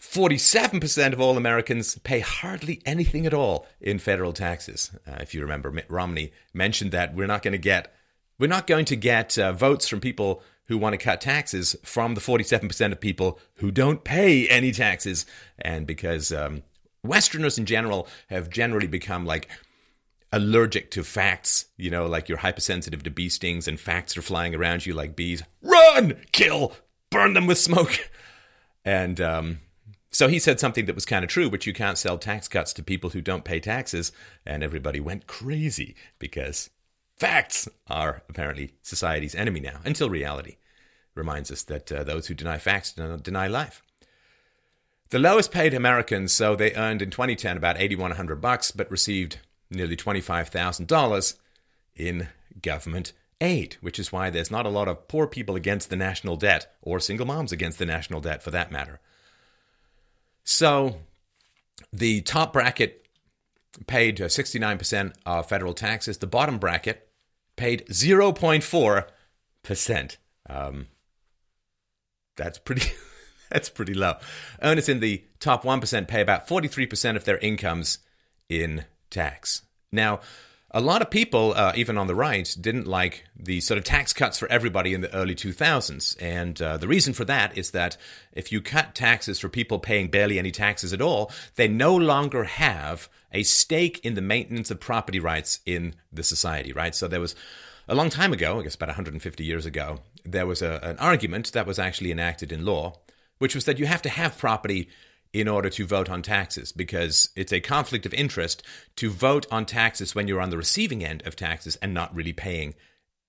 47% 0.00 1.12
of 1.12 1.20
all 1.20 1.36
Americans 1.36 1.98
pay 1.98 2.20
hardly 2.20 2.82
anything 2.84 3.26
at 3.26 3.32
all 3.32 3.66
in 3.80 3.98
federal 3.98 4.32
taxes. 4.32 4.90
Uh, 5.06 5.16
if 5.20 5.34
you 5.34 5.40
remember, 5.40 5.70
Mitt 5.70 5.90
Romney 5.90 6.32
mentioned 6.52 6.92
that 6.92 7.14
we're 7.14 7.26
not 7.26 7.42
going 7.42 7.52
to 7.52 7.58
get 7.58 7.92
we're 8.38 8.46
not 8.48 8.66
going 8.66 8.84
to 8.84 8.96
get 8.96 9.38
uh, 9.38 9.52
votes 9.54 9.88
from 9.88 10.00
people 10.00 10.42
who 10.66 10.78
want 10.78 10.92
to 10.92 10.98
cut 10.98 11.20
taxes 11.20 11.76
from 11.82 12.14
the 12.14 12.20
47% 12.20 12.92
of 12.92 13.00
people 13.00 13.38
who 13.56 13.70
don't 13.70 14.04
pay 14.04 14.48
any 14.48 14.72
taxes. 14.72 15.26
And 15.58 15.86
because 15.86 16.32
um, 16.32 16.62
Westerners 17.02 17.58
in 17.58 17.66
general 17.66 18.08
have 18.28 18.50
generally 18.50 18.88
become 18.88 19.24
like 19.24 19.48
allergic 20.32 20.90
to 20.92 21.04
facts, 21.04 21.66
you 21.76 21.90
know, 21.90 22.06
like 22.06 22.28
you're 22.28 22.38
hypersensitive 22.38 23.02
to 23.04 23.10
bee 23.10 23.28
stings 23.28 23.68
and 23.68 23.78
facts 23.78 24.16
are 24.16 24.22
flying 24.22 24.54
around 24.54 24.86
you 24.86 24.92
like 24.92 25.16
bees. 25.16 25.42
Run, 25.62 26.14
kill, 26.32 26.72
burn 27.10 27.34
them 27.34 27.46
with 27.46 27.58
smoke. 27.58 28.10
And 28.88 29.20
um, 29.20 29.58
so 30.12 30.28
he 30.28 30.38
said 30.38 30.60
something 30.60 30.86
that 30.86 30.94
was 30.94 31.04
kind 31.04 31.24
of 31.24 31.28
true, 31.28 31.48
which 31.48 31.66
you 31.66 31.72
can't 31.72 31.98
sell 31.98 32.18
tax 32.18 32.46
cuts 32.46 32.72
to 32.74 32.84
people 32.84 33.10
who 33.10 33.20
don't 33.20 33.44
pay 33.44 33.58
taxes. 33.58 34.12
And 34.46 34.62
everybody 34.62 35.00
went 35.00 35.26
crazy 35.26 35.96
because 36.20 36.70
facts 37.16 37.68
are 37.88 38.22
apparently 38.28 38.74
society's 38.82 39.34
enemy 39.34 39.60
now, 39.60 39.80
until 39.84 40.10
reality 40.10 40.56
reminds 41.14 41.50
us 41.50 41.62
that 41.64 41.90
uh, 41.90 42.04
those 42.04 42.26
who 42.26 42.34
deny 42.34 42.58
facts 42.58 42.92
deny 42.92 43.46
life. 43.46 43.82
The 45.10 45.18
lowest 45.18 45.52
paid 45.52 45.72
Americans, 45.72 46.32
so 46.32 46.56
they 46.56 46.74
earned 46.74 47.00
in 47.00 47.10
2010 47.10 47.56
about 47.56 47.80
8100 47.80 48.40
bucks, 48.40 48.70
but 48.70 48.90
received 48.90 49.38
nearly 49.70 49.96
$25,000 49.96 51.34
in 51.94 52.28
government 52.60 53.12
aid, 53.40 53.76
which 53.80 53.98
is 53.98 54.12
why 54.12 54.30
there's 54.30 54.50
not 54.50 54.66
a 54.66 54.70
lot 54.70 54.88
of 54.88 55.08
poor 55.08 55.26
people 55.26 55.56
against 55.56 55.90
the 55.90 55.96
national 55.96 56.36
debt, 56.36 56.74
or 56.82 56.98
single 56.98 57.26
moms 57.26 57.52
against 57.52 57.78
the 57.78 57.86
national 57.86 58.20
debt 58.20 58.42
for 58.42 58.50
that 58.50 58.72
matter. 58.72 59.00
So 60.44 60.98
the 61.92 62.20
top 62.22 62.52
bracket 62.52 63.06
paid 63.86 64.18
69% 64.18 65.14
of 65.24 65.48
federal 65.48 65.74
taxes. 65.74 66.18
The 66.18 66.26
bottom 66.26 66.58
bracket 66.58 67.05
paid 67.56 67.84
0.4%. 67.86 70.16
Um, 70.48 70.86
that's 72.36 72.58
pretty. 72.58 72.92
that's 73.50 73.68
pretty 73.68 73.94
low. 73.94 74.14
Earners 74.62 74.88
in 74.88 75.00
the 75.00 75.24
top 75.40 75.64
1% 75.64 76.08
pay 76.08 76.20
about 76.20 76.48
43% 76.48 77.16
of 77.16 77.24
their 77.24 77.38
incomes 77.38 77.98
in 78.48 78.84
tax. 79.10 79.62
Now, 79.92 80.20
a 80.76 80.80
lot 80.80 81.00
of 81.00 81.08
people, 81.08 81.54
uh, 81.56 81.72
even 81.74 81.96
on 81.96 82.06
the 82.06 82.14
right, 82.14 82.54
didn't 82.60 82.86
like 82.86 83.24
the 83.34 83.60
sort 83.60 83.78
of 83.78 83.84
tax 83.84 84.12
cuts 84.12 84.38
for 84.38 84.46
everybody 84.48 84.92
in 84.92 85.00
the 85.00 85.12
early 85.14 85.34
2000s. 85.34 86.14
And 86.20 86.60
uh, 86.60 86.76
the 86.76 86.86
reason 86.86 87.14
for 87.14 87.24
that 87.24 87.56
is 87.56 87.70
that 87.70 87.96
if 88.34 88.52
you 88.52 88.60
cut 88.60 88.94
taxes 88.94 89.40
for 89.40 89.48
people 89.48 89.78
paying 89.78 90.08
barely 90.08 90.38
any 90.38 90.50
taxes 90.50 90.92
at 90.92 91.00
all, 91.00 91.32
they 91.54 91.66
no 91.66 91.96
longer 91.96 92.44
have 92.44 93.08
a 93.32 93.42
stake 93.42 94.04
in 94.04 94.16
the 94.16 94.20
maintenance 94.20 94.70
of 94.70 94.78
property 94.78 95.18
rights 95.18 95.60
in 95.64 95.94
the 96.12 96.22
society, 96.22 96.74
right? 96.74 96.94
So 96.94 97.08
there 97.08 97.22
was 97.22 97.34
a 97.88 97.94
long 97.94 98.10
time 98.10 98.34
ago, 98.34 98.60
I 98.60 98.62
guess 98.62 98.74
about 98.74 98.90
150 98.90 99.44
years 99.44 99.64
ago, 99.64 100.00
there 100.26 100.46
was 100.46 100.60
a, 100.60 100.78
an 100.82 100.98
argument 100.98 101.54
that 101.54 101.66
was 101.66 101.78
actually 101.78 102.12
enacted 102.12 102.52
in 102.52 102.66
law, 102.66 102.98
which 103.38 103.54
was 103.54 103.64
that 103.64 103.78
you 103.78 103.86
have 103.86 104.02
to 104.02 104.10
have 104.10 104.36
property 104.36 104.90
in 105.32 105.48
order 105.48 105.68
to 105.70 105.86
vote 105.86 106.08
on 106.08 106.22
taxes 106.22 106.72
because 106.72 107.30
it's 107.36 107.52
a 107.52 107.60
conflict 107.60 108.06
of 108.06 108.14
interest 108.14 108.62
to 108.96 109.10
vote 109.10 109.46
on 109.50 109.66
taxes 109.66 110.14
when 110.14 110.28
you're 110.28 110.40
on 110.40 110.50
the 110.50 110.56
receiving 110.56 111.04
end 111.04 111.26
of 111.26 111.36
taxes 111.36 111.76
and 111.76 111.92
not 111.92 112.14
really 112.14 112.32
paying 112.32 112.74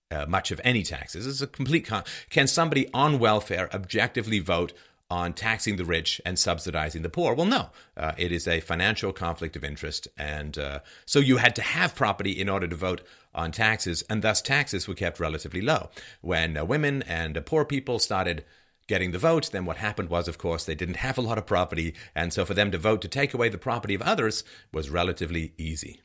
uh, 0.09 0.25
much 0.27 0.51
of 0.51 0.61
any 0.63 0.83
taxes. 0.83 1.27
It's 1.27 1.41
a 1.41 1.47
complete 1.47 1.85
con- 1.85 2.03
can 2.29 2.47
somebody 2.47 2.89
on 2.93 3.19
welfare 3.19 3.69
objectively 3.73 4.39
vote 4.39 4.73
on 5.09 5.33
taxing 5.33 5.77
the 5.77 5.85
rich 5.85 6.19
and 6.25 6.37
subsidizing 6.37 7.01
the 7.01 7.09
poor? 7.09 7.33
Well, 7.33 7.45
no. 7.45 7.69
Uh, 7.95 8.13
it 8.17 8.31
is 8.31 8.47
a 8.47 8.59
financial 8.59 9.13
conflict 9.13 9.55
of 9.55 9.63
interest, 9.63 10.07
and 10.17 10.57
uh, 10.57 10.79
so 11.05 11.19
you 11.19 11.37
had 11.37 11.55
to 11.55 11.61
have 11.61 11.95
property 11.95 12.31
in 12.31 12.49
order 12.49 12.67
to 12.67 12.75
vote 12.75 13.01
on 13.33 13.51
taxes, 13.51 14.03
and 14.09 14.21
thus 14.21 14.41
taxes 14.41 14.87
were 14.87 14.95
kept 14.95 15.19
relatively 15.19 15.61
low. 15.61 15.89
When 16.21 16.57
uh, 16.57 16.65
women 16.65 17.03
and 17.03 17.45
poor 17.45 17.63
people 17.63 17.99
started 17.99 18.43
getting 18.87 19.11
the 19.11 19.19
vote, 19.19 19.49
then 19.51 19.65
what 19.65 19.77
happened 19.77 20.09
was, 20.09 20.27
of 20.27 20.37
course, 20.37 20.65
they 20.65 20.75
didn't 20.75 20.97
have 20.97 21.17
a 21.17 21.21
lot 21.21 21.37
of 21.37 21.45
property, 21.45 21.93
and 22.15 22.33
so 22.33 22.45
for 22.45 22.53
them 22.53 22.71
to 22.71 22.77
vote 22.77 23.01
to 23.01 23.07
take 23.07 23.33
away 23.33 23.49
the 23.49 23.57
property 23.57 23.93
of 23.93 24.01
others 24.01 24.43
was 24.71 24.89
relatively 24.89 25.53
easy. 25.57 26.01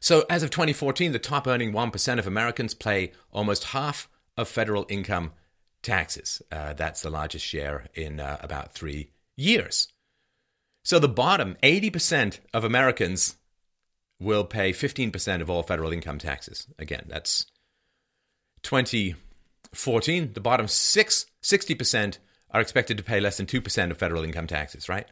So, 0.00 0.24
as 0.30 0.42
of 0.42 0.50
2014, 0.50 1.12
the 1.12 1.18
top 1.18 1.46
earning 1.46 1.72
1% 1.72 2.18
of 2.18 2.26
Americans 2.26 2.74
pay 2.74 3.12
almost 3.32 3.64
half 3.64 4.08
of 4.36 4.48
federal 4.48 4.86
income 4.88 5.32
taxes. 5.82 6.40
Uh, 6.52 6.72
that's 6.74 7.02
the 7.02 7.10
largest 7.10 7.44
share 7.44 7.86
in 7.94 8.20
uh, 8.20 8.38
about 8.40 8.72
three 8.72 9.10
years. 9.36 9.88
So, 10.84 10.98
the 10.98 11.08
bottom 11.08 11.56
80% 11.62 12.38
of 12.54 12.62
Americans 12.62 13.36
will 14.20 14.44
pay 14.44 14.72
15% 14.72 15.40
of 15.40 15.50
all 15.50 15.62
federal 15.62 15.92
income 15.92 16.18
taxes. 16.18 16.66
Again, 16.78 17.06
that's 17.08 17.46
2014. 18.62 20.32
the 20.32 20.40
bottom 20.40 20.68
six, 20.68 21.26
60% 21.42 22.18
are 22.50 22.60
expected 22.60 22.96
to 22.96 23.04
pay 23.04 23.20
less 23.20 23.36
than 23.36 23.46
2% 23.46 23.90
of 23.90 23.98
federal 23.98 24.24
income 24.24 24.46
taxes, 24.46 24.88
right? 24.88 25.06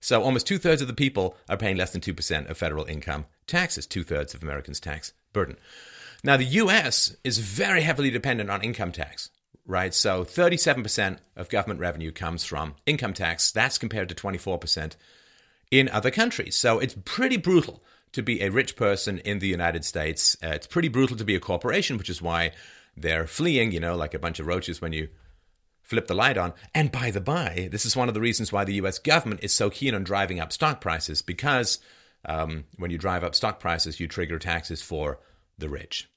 So 0.00 0.22
almost 0.22 0.46
two 0.46 0.58
thirds 0.58 0.80
of 0.80 0.88
the 0.88 0.94
people 0.94 1.36
are 1.48 1.56
paying 1.56 1.76
less 1.76 1.90
than 1.90 2.00
2% 2.00 2.48
of 2.48 2.56
federal 2.56 2.84
income 2.84 3.26
taxes, 3.46 3.86
two 3.86 4.04
thirds 4.04 4.34
of 4.34 4.42
Americans' 4.42 4.80
tax 4.80 5.12
burden. 5.32 5.56
Now, 6.24 6.36
the 6.36 6.44
US 6.44 7.16
is 7.24 7.38
very 7.38 7.82
heavily 7.82 8.10
dependent 8.10 8.50
on 8.50 8.62
income 8.62 8.92
tax, 8.92 9.30
right? 9.66 9.92
So 9.94 10.24
37% 10.24 11.18
of 11.36 11.48
government 11.48 11.80
revenue 11.80 12.12
comes 12.12 12.44
from 12.44 12.74
income 12.86 13.12
tax. 13.12 13.50
That's 13.52 13.78
compared 13.78 14.08
to 14.08 14.14
24% 14.14 14.96
in 15.70 15.88
other 15.88 16.10
countries. 16.10 16.56
So 16.56 16.78
it's 16.78 16.96
pretty 17.04 17.36
brutal 17.36 17.82
to 18.12 18.22
be 18.22 18.40
a 18.40 18.50
rich 18.50 18.76
person 18.76 19.18
in 19.18 19.38
the 19.38 19.48
United 19.48 19.84
States. 19.84 20.36
Uh, 20.42 20.48
it's 20.48 20.66
pretty 20.66 20.88
brutal 20.88 21.16
to 21.16 21.24
be 21.24 21.34
a 21.34 21.40
corporation, 21.40 21.98
which 21.98 22.10
is 22.10 22.22
why 22.22 22.52
they're 22.96 23.26
fleeing, 23.26 23.72
you 23.72 23.80
know, 23.80 23.96
like 23.96 24.14
a 24.14 24.18
bunch 24.18 24.40
of 24.40 24.46
roaches 24.46 24.80
when 24.80 24.92
you 24.92 25.08
flip 25.88 26.06
the 26.06 26.14
light 26.14 26.36
on. 26.36 26.52
And 26.74 26.92
by 26.92 27.10
the 27.10 27.20
by, 27.20 27.68
this 27.72 27.86
is 27.86 27.96
one 27.96 28.08
of 28.08 28.14
the 28.14 28.20
reasons 28.20 28.52
why 28.52 28.64
the 28.64 28.74
US 28.74 28.98
government 28.98 29.42
is 29.42 29.54
so 29.54 29.70
keen 29.70 29.94
on 29.94 30.04
driving 30.04 30.38
up 30.38 30.52
stock 30.52 30.82
prices 30.82 31.22
because 31.22 31.78
um, 32.26 32.64
when 32.76 32.90
you 32.90 32.98
drive 32.98 33.24
up 33.24 33.34
stock 33.34 33.58
prices, 33.58 33.98
you 33.98 34.06
trigger 34.06 34.38
taxes 34.38 34.82
for 34.82 35.18
the 35.56 35.68
rich. 35.68 36.10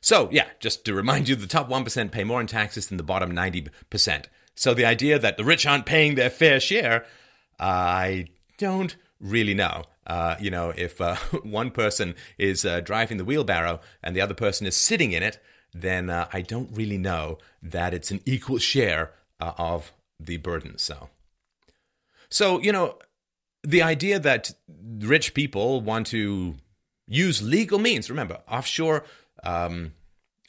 So, 0.00 0.28
yeah, 0.30 0.46
just 0.60 0.84
to 0.84 0.94
remind 0.94 1.28
you, 1.28 1.36
the 1.36 1.46
top 1.46 1.70
1% 1.70 2.12
pay 2.12 2.22
more 2.22 2.40
in 2.40 2.46
taxes 2.46 2.88
than 2.88 2.98
the 2.98 3.02
bottom 3.02 3.32
90%. 3.32 4.26
So, 4.54 4.74
the 4.74 4.84
idea 4.84 5.18
that 5.18 5.36
the 5.36 5.44
rich 5.44 5.66
aren't 5.66 5.86
paying 5.86 6.14
their 6.14 6.30
fair 6.30 6.60
share, 6.60 7.06
I 7.58 8.26
don't 8.58 8.94
really 9.20 9.54
know. 9.54 9.84
Uh, 10.06 10.36
you 10.38 10.50
know, 10.50 10.72
if 10.76 11.00
uh, 11.00 11.16
one 11.42 11.70
person 11.70 12.14
is 12.36 12.64
uh, 12.64 12.80
driving 12.80 13.16
the 13.16 13.24
wheelbarrow 13.24 13.80
and 14.02 14.14
the 14.14 14.20
other 14.20 14.34
person 14.34 14.66
is 14.66 14.76
sitting 14.76 15.12
in 15.12 15.22
it, 15.22 15.40
then 15.80 16.10
uh, 16.10 16.28
I 16.32 16.40
don't 16.42 16.70
really 16.72 16.98
know 16.98 17.38
that 17.62 17.94
it's 17.94 18.10
an 18.10 18.20
equal 18.24 18.58
share 18.58 19.12
uh, 19.40 19.52
of 19.58 19.92
the 20.20 20.36
burden. 20.36 20.78
So, 20.78 21.08
so 22.28 22.60
you 22.60 22.72
know, 22.72 22.98
the 23.62 23.82
idea 23.82 24.18
that 24.18 24.52
rich 24.98 25.34
people 25.34 25.80
want 25.80 26.06
to 26.08 26.54
use 27.06 27.42
legal 27.42 27.78
means. 27.78 28.10
Remember, 28.10 28.40
offshore. 28.48 29.04
Um, 29.42 29.92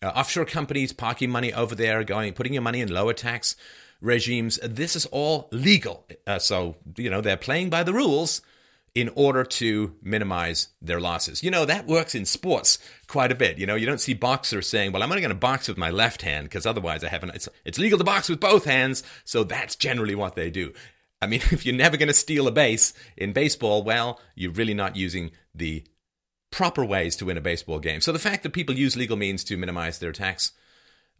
uh, 0.01 0.07
offshore 0.07 0.45
companies 0.45 0.93
parking 0.93 1.29
money 1.29 1.53
over 1.53 1.75
there, 1.75 2.03
going 2.05 2.33
putting 2.33 2.53
your 2.53 2.61
money 2.61 2.79
in 2.79 2.89
lower 2.89 3.13
tax 3.13 3.57
regimes. 4.01 4.57
This 4.63 4.95
is 4.95 5.05
all 5.07 5.49
legal. 5.51 6.05
Uh, 6.25 6.39
so 6.39 6.75
you 6.95 7.09
know 7.09 7.21
they're 7.21 7.37
playing 7.37 7.69
by 7.69 7.83
the 7.83 7.93
rules 7.93 8.41
in 8.95 9.09
order 9.15 9.43
to 9.43 9.95
minimize 10.01 10.69
their 10.81 10.99
losses. 10.99 11.43
You 11.43 11.51
know, 11.51 11.65
that 11.65 11.87
works 11.87 12.15
in 12.15 12.25
sports 12.25 12.79
quite 13.07 13.31
a 13.31 13.35
bit. 13.35 13.57
You 13.57 13.65
know, 13.65 13.75
you 13.75 13.85
don't 13.85 14.01
see 14.01 14.13
boxers 14.13 14.67
saying, 14.67 14.91
well, 14.91 15.03
I'm 15.03 15.11
only 15.11 15.21
going 15.21 15.29
to 15.29 15.35
box 15.35 15.67
with 15.67 15.77
my 15.77 15.89
left 15.89 16.21
hand 16.21 16.45
because 16.45 16.65
otherwise 16.65 17.03
I 17.03 17.09
haven't, 17.09 17.35
it's, 17.35 17.49
it's 17.65 17.79
legal 17.79 17.97
to 17.97 18.03
box 18.03 18.29
with 18.29 18.39
both 18.39 18.65
hands. 18.65 19.03
So 19.25 19.43
that's 19.43 19.75
generally 19.75 20.15
what 20.15 20.35
they 20.35 20.49
do. 20.49 20.73
I 21.21 21.27
mean, 21.27 21.41
if 21.51 21.65
you're 21.65 21.75
never 21.75 21.97
going 21.97 22.07
to 22.07 22.13
steal 22.13 22.47
a 22.47 22.51
base 22.51 22.93
in 23.15 23.33
baseball, 23.33 23.83
well, 23.83 24.19
you're 24.35 24.51
really 24.51 24.73
not 24.73 24.95
using 24.95 25.31
the 25.53 25.85
proper 26.51 26.83
ways 26.83 27.15
to 27.17 27.25
win 27.25 27.37
a 27.37 27.41
baseball 27.41 27.79
game. 27.79 28.01
So 28.01 28.11
the 28.11 28.19
fact 28.19 28.43
that 28.43 28.53
people 28.53 28.75
use 28.75 28.97
legal 28.97 29.17
means 29.17 29.43
to 29.45 29.57
minimize 29.57 29.99
their 29.99 30.11
tax 30.11 30.51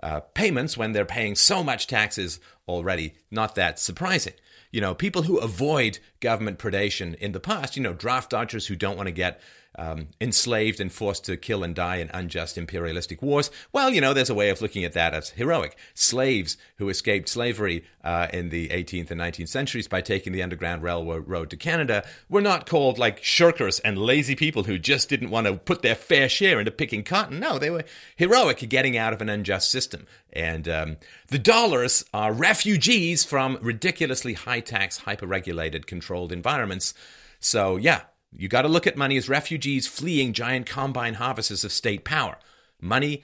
uh, 0.01 0.21
payments 0.33 0.75
when 0.77 0.93
they're 0.93 1.05
paying 1.05 1.35
so 1.35 1.63
much 1.63 1.85
taxes 1.85 2.39
already, 2.67 3.13
not 3.29 3.55
that 3.55 3.79
surprising 3.79 4.33
you 4.71 4.81
know, 4.81 4.93
people 4.93 5.23
who 5.23 5.37
avoid 5.37 5.99
government 6.19 6.59
predation 6.59 7.15
in 7.15 7.31
the 7.31 7.39
past, 7.39 7.75
you 7.75 7.83
know, 7.83 7.93
draft 7.93 8.29
dodgers 8.29 8.67
who 8.67 8.75
don't 8.75 8.97
want 8.97 9.07
to 9.07 9.11
get 9.11 9.41
um, 9.77 10.07
enslaved 10.19 10.79
and 10.79 10.91
forced 10.91 11.25
to 11.25 11.37
kill 11.37 11.63
and 11.63 11.75
die 11.75 11.97
in 11.97 12.09
unjust 12.13 12.57
imperialistic 12.57 13.21
wars. 13.21 13.51
Well, 13.71 13.89
you 13.89 14.01
know, 14.01 14.13
there's 14.13 14.29
a 14.29 14.35
way 14.35 14.49
of 14.49 14.61
looking 14.61 14.83
at 14.83 14.93
that 14.93 15.13
as 15.13 15.31
heroic. 15.31 15.77
Slaves 15.93 16.57
who 16.77 16.89
escaped 16.89 17.29
slavery 17.29 17.85
uh, 18.03 18.27
in 18.33 18.49
the 18.49 18.69
18th 18.69 19.11
and 19.11 19.21
19th 19.21 19.49
centuries 19.49 19.87
by 19.87 20.01
taking 20.01 20.33
the 20.33 20.43
Underground 20.43 20.83
Railroad 20.83 21.49
to 21.49 21.57
Canada 21.57 22.05
were 22.29 22.41
not 22.41 22.67
called 22.67 22.97
like 22.97 23.21
shirkers 23.21 23.79
and 23.83 23.97
lazy 23.97 24.35
people 24.35 24.63
who 24.63 24.77
just 24.77 25.09
didn't 25.09 25.29
want 25.29 25.47
to 25.47 25.55
put 25.55 25.81
their 25.81 25.95
fair 25.95 26.27
share 26.27 26.59
into 26.59 26.71
picking 26.71 27.03
cotton. 27.03 27.39
No, 27.39 27.59
they 27.59 27.69
were 27.69 27.83
heroic 28.15 28.67
getting 28.69 28.97
out 28.97 29.13
of 29.13 29.21
an 29.21 29.29
unjust 29.29 29.71
system. 29.71 30.07
And 30.33 30.67
um, 30.67 30.97
the 31.27 31.39
dollars 31.39 32.05
are 32.13 32.33
refugees 32.33 33.23
from 33.23 33.57
ridiculously 33.61 34.33
high 34.33 34.59
tax, 34.59 34.99
hyper 34.99 35.27
regulated, 35.27 35.87
controlled 35.87 36.31
environments. 36.31 36.93
So, 37.39 37.77
yeah, 37.77 38.01
you 38.31 38.47
got 38.47 38.61
to 38.61 38.67
look 38.67 38.87
at 38.87 38.97
money 38.97 39.17
as 39.17 39.29
refugees 39.29 39.87
fleeing 39.87 40.33
giant 40.33 40.65
combine 40.65 41.15
harvests 41.15 41.63
of 41.63 41.71
state 41.71 42.03
power. 42.03 42.37
Money, 42.79 43.23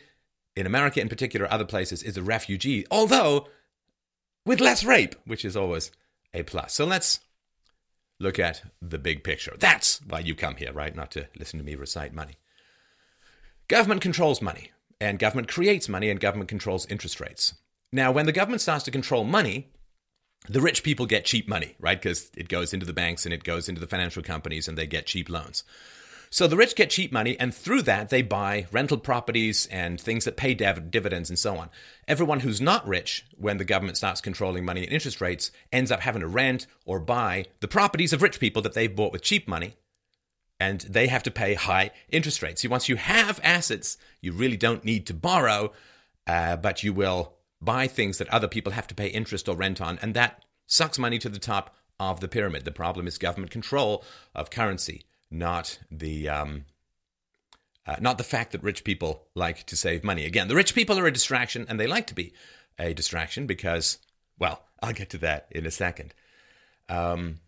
in 0.56 0.66
America 0.66 1.00
in 1.00 1.10
particular, 1.10 1.52
other 1.52 1.66
places, 1.66 2.02
is 2.04 2.18
a 2.18 2.24
refugee, 2.24 2.86
although 2.90 3.48
with 4.46 4.60
less 4.60 4.84
rape, 4.84 5.16
which 5.26 5.46
is 5.46 5.56
always 5.56 5.92
a 6.34 6.44
plus. 6.44 6.74
So 6.74 6.86
let's 6.86 7.20
look 8.20 8.40
at 8.40 8.64
the 8.82 8.98
big 8.98 9.24
picture. 9.24 9.56
That's 9.60 10.00
why 10.08 10.20
you 10.20 10.36
come 10.36 10.56
here, 10.56 10.74
right? 10.74 10.96
Not 10.96 11.12
to 11.12 11.28
listen 11.38 11.60
to 11.60 11.66
me 11.66 11.76
recite 11.76 12.14
money. 12.14 12.38
Government 13.68 14.02
controls 14.02 14.42
money, 14.42 14.72
and 15.02 15.20
government 15.20 15.48
creates 15.48 15.90
money, 15.90 16.10
and 16.10 16.20
government 16.20 16.50
controls 16.50 16.86
interest 16.88 17.20
rates. 17.20 17.56
Now, 17.92 18.12
when 18.12 18.26
the 18.26 18.32
government 18.32 18.62
starts 18.62 18.84
to 18.86 18.92
control 18.92 19.24
money, 19.24 19.72
the 20.48 20.62
rich 20.62 20.84
people 20.84 21.06
get 21.06 21.26
cheap 21.26 21.48
money, 21.48 21.76
right? 21.80 22.00
Because 22.00 22.30
it 22.38 22.50
goes 22.50 22.74
into 22.74 22.86
the 22.86 22.94
banks 22.94 23.26
and 23.26 23.34
it 23.34 23.44
goes 23.44 23.68
into 23.68 23.82
the 23.82 23.88
financial 23.88 24.24
companies 24.24 24.68
and 24.68 24.78
they 24.78 24.88
get 24.88 25.08
cheap 25.08 25.30
loans. 25.30 25.64
So 26.30 26.48
the 26.48 26.58
rich 26.58 26.76
get 26.76 26.90
cheap 26.90 27.14
money, 27.14 27.40
and 27.40 27.54
through 27.54 27.84
that, 27.84 28.10
they 28.10 28.22
buy 28.22 28.68
rental 28.72 28.98
properties 28.98 29.68
and 29.68 30.02
things 30.02 30.26
that 30.26 30.36
pay 30.36 30.54
div- 30.54 30.92
dividends 30.92 31.30
and 31.30 31.40
so 31.40 31.56
on. 31.56 31.70
Everyone 32.08 32.42
who's 32.42 32.60
not 32.60 32.86
rich, 32.86 33.26
when 33.38 33.58
the 33.58 33.64
government 33.64 33.96
starts 33.96 34.22
controlling 34.22 34.66
money 34.66 34.84
and 34.84 34.92
interest 34.92 35.22
rates, 35.22 35.52
ends 35.72 35.92
up 35.92 36.02
having 36.02 36.22
to 36.22 36.28
rent 36.28 36.68
or 36.84 37.00
buy 37.00 37.46
the 37.62 37.68
properties 37.68 38.12
of 38.12 38.22
rich 38.22 38.40
people 38.40 38.62
that 38.64 38.74
they've 38.74 38.96
bought 38.96 39.14
with 39.14 39.22
cheap 39.22 39.48
money, 39.48 39.78
and 40.60 40.82
they 40.82 41.08
have 41.08 41.24
to 41.24 41.32
pay 41.32 41.54
high 41.54 41.92
interest 42.10 42.42
rates. 42.42 42.62
See, 42.62 42.68
once 42.68 42.90
you 42.90 42.98
have 42.98 43.40
assets, 43.44 43.98
you 44.20 44.34
really 44.34 44.58
don't 44.58 44.84
need 44.84 45.08
to 45.08 45.14
borrow, 45.14 45.72
uh, 46.28 46.58
but 46.58 46.84
you 46.84 46.92
will 46.92 47.34
buy 47.62 47.88
things 47.88 48.18
that 48.18 48.30
other 48.30 48.48
people 48.48 48.74
have 48.74 48.88
to 48.88 48.96
pay 48.96 49.08
interest 49.08 49.48
or 49.48 49.56
rent 49.56 49.82
on, 49.82 50.00
and 50.02 50.14
that 50.14 50.44
sucks 50.68 51.00
money 51.00 51.20
to 51.20 51.30
the 51.30 51.40
top 51.40 51.76
of 52.00 52.20
the 52.20 52.28
pyramid. 52.28 52.66
The 52.66 52.72
problem 52.72 53.08
is 53.08 53.18
government 53.18 53.52
control 53.52 54.04
of 54.34 54.50
currency, 54.50 55.06
not 55.32 55.80
the 55.90 56.30
um, 56.30 56.66
uh, 57.88 57.96
not 58.00 58.18
the 58.18 58.24
fact 58.24 58.52
that 58.52 58.64
rich 58.64 58.84
people 58.84 59.28
like 59.36 59.66
to 59.68 59.78
save 59.78 60.04
money. 60.04 60.26
Again, 60.26 60.48
the 60.48 60.56
rich 60.56 60.74
people 60.74 61.00
are 61.00 61.06
a 61.06 61.14
distraction, 61.14 61.66
and 61.70 61.80
they 61.80 61.88
like 61.88 62.08
to 62.08 62.16
be 62.16 62.34
a 62.80 62.94
distraction 62.94 63.46
because, 63.46 64.00
well, 64.40 64.64
I'll 64.82 64.94
get 64.94 65.10
to 65.12 65.18
that 65.20 65.48
in 65.52 65.66
a 65.66 65.72
second. 65.72 66.14
Um, 66.90 67.40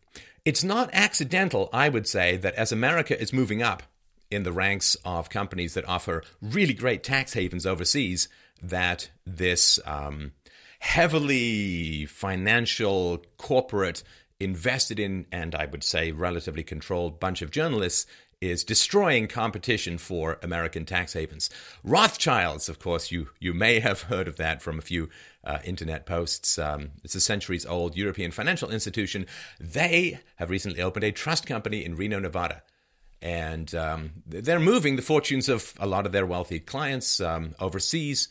it's 0.45 0.63
not 0.63 0.89
accidental, 0.93 1.69
I 1.73 1.89
would 1.89 2.07
say, 2.07 2.37
that 2.37 2.55
as 2.55 2.71
America 2.71 3.19
is 3.19 3.33
moving 3.33 3.61
up 3.61 3.83
in 4.29 4.43
the 4.43 4.51
ranks 4.51 4.95
of 5.03 5.29
companies 5.29 5.73
that 5.73 5.87
offer 5.87 6.23
really 6.41 6.73
great 6.73 7.03
tax 7.03 7.33
havens 7.33 7.65
overseas, 7.65 8.29
that 8.61 9.09
this 9.25 9.79
um, 9.85 10.31
heavily 10.79 12.05
financial 12.05 13.23
corporate 13.37 14.03
invested 14.39 14.99
in 14.99 15.25
and 15.31 15.55
I 15.55 15.65
would 15.65 15.83
say 15.83 16.11
relatively 16.11 16.63
controlled 16.63 17.19
bunch 17.19 17.41
of 17.41 17.51
journalists 17.51 18.05
is 18.39 18.63
destroying 18.63 19.27
competition 19.27 19.97
for 19.97 20.37
American 20.43 20.85
tax 20.85 21.13
havens. 21.13 21.49
Rothschilds, 21.83 22.69
of 22.69 22.77
course, 22.79 23.11
you 23.11 23.29
you 23.39 23.53
may 23.53 23.79
have 23.79 24.03
heard 24.03 24.27
of 24.27 24.35
that 24.35 24.61
from 24.61 24.77
a 24.77 24.83
few 24.83 25.09
uh, 25.43 25.57
internet 25.63 26.05
posts. 26.05 26.59
Um, 26.59 26.91
it's 27.03 27.15
a 27.15 27.21
centuries 27.21 27.65
old 27.65 27.95
European 27.95 28.31
financial 28.31 28.69
institution. 28.69 29.25
They 29.59 30.19
have 30.35 30.51
recently 30.51 30.81
opened 30.81 31.05
a 31.05 31.11
trust 31.11 31.47
company 31.47 31.83
in 31.83 31.95
Reno, 31.95 32.19
Nevada. 32.19 32.61
And 33.19 33.73
um, 33.73 34.11
they're 34.27 34.59
moving 34.59 34.95
the 34.95 35.01
fortunes 35.01 35.49
of 35.49 35.73
a 35.79 35.87
lot 35.87 36.05
of 36.05 36.11
their 36.11 36.25
wealthy 36.25 36.59
clients 36.59 37.19
um, 37.19 37.55
overseas 37.59 38.29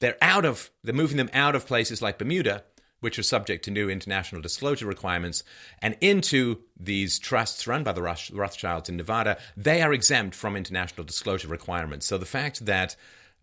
they're 0.00 0.18
out 0.20 0.44
of 0.44 0.70
they're 0.82 0.94
moving 0.94 1.16
them 1.16 1.30
out 1.32 1.54
of 1.54 1.66
places 1.66 2.02
like 2.02 2.18
Bermuda, 2.18 2.64
which 3.00 3.18
are 3.18 3.22
subject 3.22 3.64
to 3.64 3.70
new 3.70 3.88
international 3.88 4.42
disclosure 4.42 4.86
requirements, 4.86 5.44
and 5.80 5.96
into 6.00 6.58
these 6.78 7.18
trusts 7.18 7.66
run 7.66 7.82
by 7.82 7.92
the 7.92 8.02
Rothschilds 8.02 8.88
in 8.88 8.96
Nevada. 8.96 9.38
They 9.56 9.82
are 9.82 9.92
exempt 9.92 10.34
from 10.34 10.56
international 10.56 11.04
disclosure 11.04 11.48
requirements. 11.48 12.06
So 12.06 12.18
the 12.18 12.26
fact 12.26 12.66
that 12.66 12.96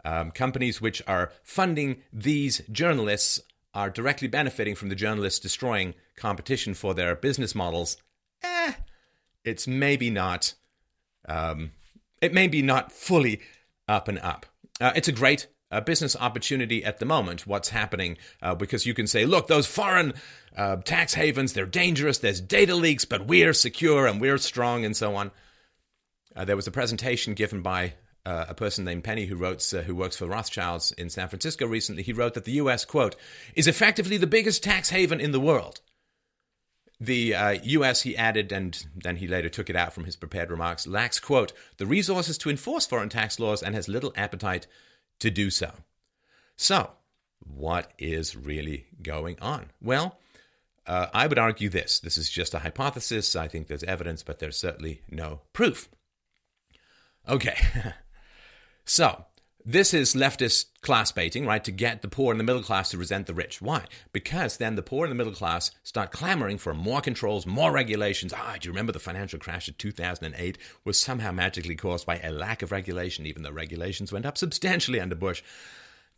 um, 0.06 0.32
companies 0.32 0.82
which 0.82 1.02
are 1.08 1.32
funding 1.44 2.02
these 2.12 2.62
journalists 2.72 3.40
are 3.74 3.90
directly 3.90 4.28
benefiting 4.28 4.76
from 4.76 4.90
the 4.90 4.96
journalists 4.96 5.40
destroying 5.40 5.94
competition 6.16 6.74
for 6.74 6.94
their 6.94 7.16
business 7.16 7.56
models, 7.56 7.98
eh, 8.44 8.74
it's 9.44 9.68
maybe 9.68 10.10
not. 10.10 10.54
Um, 11.28 11.72
it 12.22 12.34
may 12.34 12.48
be 12.48 12.62
not 12.62 12.92
fully 12.92 13.42
up 13.88 14.08
and 14.08 14.20
up. 14.20 14.46
Uh, 14.80 14.92
it's 14.96 15.08
a 15.08 15.14
great 15.14 15.48
uh, 15.74 15.82
business 15.82 16.16
opportunity 16.16 16.86
at 16.86 17.00
the 17.00 17.06
moment, 17.06 17.48
what's 17.48 17.70
happening, 17.70 18.18
uh, 18.44 18.54
because 18.54 18.86
you 18.86 18.94
can 18.94 19.08
say, 19.08 19.26
look, 19.26 19.48
those 19.48 19.66
foreign 19.66 20.14
uh, 20.56 20.76
tax 20.78 21.16
havens, 21.16 21.54
they're 21.54 21.66
dangerous, 21.66 22.20
there's 22.20 22.40
data 22.40 22.76
leaks, 22.76 23.06
but 23.06 23.26
we're 23.26 23.54
secure 23.54 24.06
and 24.06 24.22
we're 24.22 24.38
strong, 24.38 24.86
and 24.86 24.96
so 24.96 25.16
on. 25.16 25.32
Uh, 26.36 26.46
there 26.46 26.56
was 26.56 26.68
a 26.68 26.72
presentation 26.72 27.34
given 27.34 27.62
by 27.62 27.94
uh, 28.24 28.46
a 28.50 28.54
person 28.54 28.86
named 28.86 29.04
Penney 29.04 29.26
who 29.26 29.36
wrote, 29.36 29.74
uh, 29.74 29.82
who 29.82 29.96
works 29.96 30.16
for 30.16 30.28
Rothschilds 30.28 30.92
in 30.92 31.10
San 31.10 31.28
Francisco 31.28 31.66
recently. 31.66 32.04
He 32.04 32.14
wrote 32.14 32.36
that 32.36 32.46
the 32.46 32.54
U.S. 32.54 32.86
quote 32.86 33.16
is 33.56 33.68
effectively 33.68 34.18
the 34.18 34.28
biggest 34.28 34.64
tax 34.64 34.92
haven 34.92 35.20
in 35.20 35.32
the 35.32 35.40
world. 35.40 35.82
The 37.00 37.34
uh, 37.34 37.52
U.S., 37.64 38.04
he 38.04 38.16
added, 38.16 38.52
and 38.52 38.86
then 38.96 39.18
he 39.18 39.28
later 39.28 39.50
took 39.50 39.72
it 39.72 39.76
out 39.76 39.92
from 39.92 40.06
his 40.06 40.16
prepared 40.16 40.52
remarks, 40.52 40.86
lacks, 40.86 41.20
quote, 41.20 41.52
the 41.78 41.88
resources 41.88 42.38
to 42.38 42.50
enforce 42.52 42.86
foreign 42.86 43.10
tax 43.10 43.40
laws 43.40 43.64
and 43.64 43.74
has 43.74 43.90
little 43.90 44.14
appetite 44.16 44.68
to 45.24 45.32
do 45.32 45.50
so. 45.50 45.72
So, 46.58 46.92
what 47.40 47.94
is 47.98 48.36
really 48.36 48.88
going 49.02 49.38
on? 49.42 49.68
Well, 49.82 50.20
uh, 50.86 51.08
I 51.14 51.28
would 51.28 51.40
argue 51.40 51.70
this. 51.70 52.02
This 52.02 52.18
is 52.18 52.30
just 52.30 52.54
a 52.54 52.60
hypothesis. 52.60 53.34
I 53.34 53.48
think 53.48 53.68
there's 53.68 53.86
evidence, 53.86 54.22
but 54.22 54.40
there's 54.40 54.58
certainly 54.58 55.02
no 55.10 55.40
proof. 55.54 55.88
Okay. 57.28 57.56
so, 58.86 59.24
this 59.66 59.94
is 59.94 60.14
leftist 60.14 60.66
class 60.82 61.12
baiting, 61.12 61.46
right? 61.46 61.64
To 61.64 61.72
get 61.72 62.02
the 62.02 62.08
poor 62.08 62.32
and 62.32 62.40
the 62.40 62.44
middle 62.44 62.62
class 62.62 62.92
to 62.92 62.98
resent 62.98 63.28
the 63.28 63.34
rich. 63.34 63.62
Why? 63.62 63.86
Because 64.12 64.58
then 64.58 64.76
the 64.76 64.84
poor 64.84 65.06
and 65.06 65.12
the 65.12 65.16
middle 65.16 65.34
class 65.34 65.72
start 65.84 66.12
clamoring 66.12 66.58
for 66.58 66.74
more 66.74 67.02
controls, 67.02 67.46
more 67.46 67.72
regulations. 67.72 68.34
Ah, 68.36 68.56
do 68.60 68.68
you 68.68 68.72
remember 68.72 68.92
the 68.92 69.00
financial 69.00 69.40
crash 69.40 69.68
of 69.68 69.78
2008 69.78 70.58
was 70.84 71.00
somehow 71.00 71.32
magically 71.32 71.76
caused 71.76 72.06
by 72.06 72.20
a 72.20 72.32
lack 72.32 72.62
of 72.62 72.72
regulation, 72.72 73.26
even 73.26 73.44
though 73.44 73.52
regulations 73.52 74.12
went 74.12 74.26
up 74.26 74.38
substantially 74.38 75.00
under 75.00 75.16
Bush? 75.16 75.42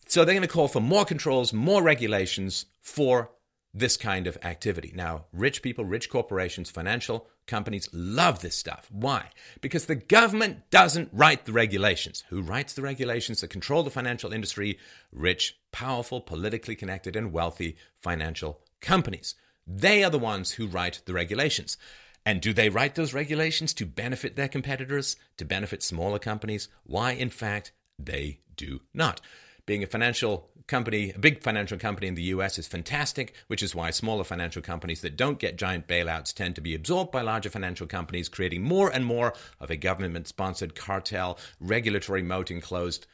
So 0.07 0.23
they're 0.23 0.35
going 0.35 0.47
to 0.47 0.47
call 0.47 0.67
for 0.67 0.81
more 0.81 1.05
controls, 1.05 1.53
more 1.53 1.83
regulations 1.83 2.65
for 2.81 3.31
this 3.75 3.97
kind 3.97 4.25
of 4.25 4.37
activity. 4.41 4.93
Now, 4.95 5.25
rich 5.33 5.61
people, 5.61 5.83
rich 5.83 6.09
corporations, 6.09 6.69
financial 6.69 7.27
companies 7.45 7.89
love 7.91 8.39
this 8.39 8.57
stuff. 8.57 8.87
Why? 8.89 9.31
Because 9.59 9.85
the 9.85 9.95
government 9.95 10.69
doesn't 10.71 11.09
write 11.11 11.45
the 11.45 11.51
regulations. 11.51 12.23
Who 12.29 12.41
writes 12.41 12.73
the 12.73 12.81
regulations 12.81 13.41
that 13.41 13.49
control 13.49 13.83
the 13.83 13.91
financial 13.91 14.31
industry? 14.31 14.79
Rich, 15.11 15.59
powerful, 15.73 16.21
politically 16.21 16.75
connected, 16.75 17.17
and 17.17 17.33
wealthy 17.33 17.75
financial 18.01 18.61
companies. 18.79 19.35
They 19.67 20.05
are 20.05 20.09
the 20.09 20.19
ones 20.19 20.51
who 20.51 20.67
write 20.67 21.01
the 21.05 21.13
regulations. 21.13 21.77
And 22.25 22.41
do 22.41 22.53
they 22.53 22.69
write 22.69 22.95
those 22.95 23.13
regulations 23.13 23.73
to 23.75 23.85
benefit 23.85 24.37
their 24.37 24.47
competitors, 24.47 25.17
to 25.37 25.43
benefit 25.43 25.83
smaller 25.83 26.17
companies? 26.17 26.69
Why, 26.83 27.11
in 27.11 27.29
fact, 27.29 27.73
they 27.99 28.39
do 28.55 28.81
not. 28.93 29.19
Being 29.65 29.83
a 29.83 29.87
financial 29.87 30.49
company, 30.67 31.11
a 31.11 31.19
big 31.19 31.41
financial 31.41 31.77
company 31.77 32.07
in 32.07 32.15
the 32.15 32.23
US 32.23 32.57
is 32.59 32.67
fantastic, 32.67 33.33
which 33.47 33.63
is 33.63 33.73
why 33.73 33.89
smaller 33.91 34.23
financial 34.23 34.61
companies 34.61 35.01
that 35.01 35.15
don't 35.15 35.39
get 35.39 35.57
giant 35.57 35.87
bailouts 35.87 36.33
tend 36.33 36.55
to 36.55 36.61
be 36.61 36.75
absorbed 36.75 37.11
by 37.11 37.21
larger 37.21 37.49
financial 37.49 37.87
companies, 37.87 38.29
creating 38.29 38.63
more 38.63 38.89
and 38.89 39.05
more 39.05 39.33
of 39.59 39.71
a 39.71 39.75
government 39.75 40.27
sponsored 40.27 40.75
cartel, 40.75 41.37
regulatory 41.59 42.21
moat 42.21 42.51
enclosed 42.51 43.07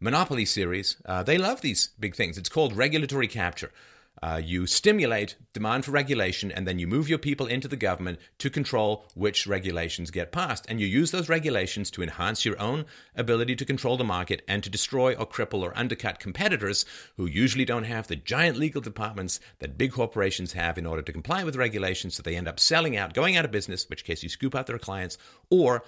monopoly 0.00 0.44
series. 0.44 0.96
Uh, 1.04 1.22
they 1.22 1.38
love 1.38 1.60
these 1.60 1.90
big 1.98 2.14
things. 2.14 2.38
It's 2.38 2.48
called 2.48 2.76
regulatory 2.76 3.28
capture. 3.28 3.72
Uh, 4.22 4.40
you 4.42 4.66
stimulate 4.66 5.36
demand 5.52 5.84
for 5.84 5.90
regulation, 5.90 6.50
and 6.50 6.66
then 6.66 6.78
you 6.78 6.86
move 6.86 7.08
your 7.08 7.18
people 7.18 7.46
into 7.46 7.68
the 7.68 7.76
government 7.76 8.18
to 8.38 8.48
control 8.48 9.04
which 9.14 9.46
regulations 9.46 10.10
get 10.10 10.32
passed. 10.32 10.64
And 10.68 10.80
you 10.80 10.86
use 10.86 11.10
those 11.10 11.28
regulations 11.28 11.90
to 11.92 12.02
enhance 12.02 12.44
your 12.44 12.58
own 12.60 12.86
ability 13.14 13.56
to 13.56 13.64
control 13.64 13.96
the 13.96 14.04
market 14.04 14.42
and 14.48 14.64
to 14.64 14.70
destroy 14.70 15.14
or 15.14 15.26
cripple 15.26 15.60
or 15.60 15.76
undercut 15.76 16.18
competitors 16.18 16.86
who 17.16 17.26
usually 17.26 17.66
don't 17.66 17.84
have 17.84 18.08
the 18.08 18.16
giant 18.16 18.56
legal 18.56 18.80
departments 18.80 19.38
that 19.58 19.76
big 19.76 19.92
corporations 19.92 20.54
have 20.54 20.78
in 20.78 20.86
order 20.86 21.02
to 21.02 21.12
comply 21.12 21.44
with 21.44 21.56
regulations. 21.56 22.14
So 22.14 22.22
they 22.22 22.36
end 22.36 22.48
up 22.48 22.58
selling 22.58 22.96
out, 22.96 23.12
going 23.12 23.36
out 23.36 23.44
of 23.44 23.50
business, 23.50 23.84
in 23.84 23.88
which 23.88 24.04
case 24.04 24.22
you 24.22 24.30
scoop 24.30 24.54
out 24.54 24.66
their 24.66 24.78
clients, 24.78 25.18
or 25.50 25.84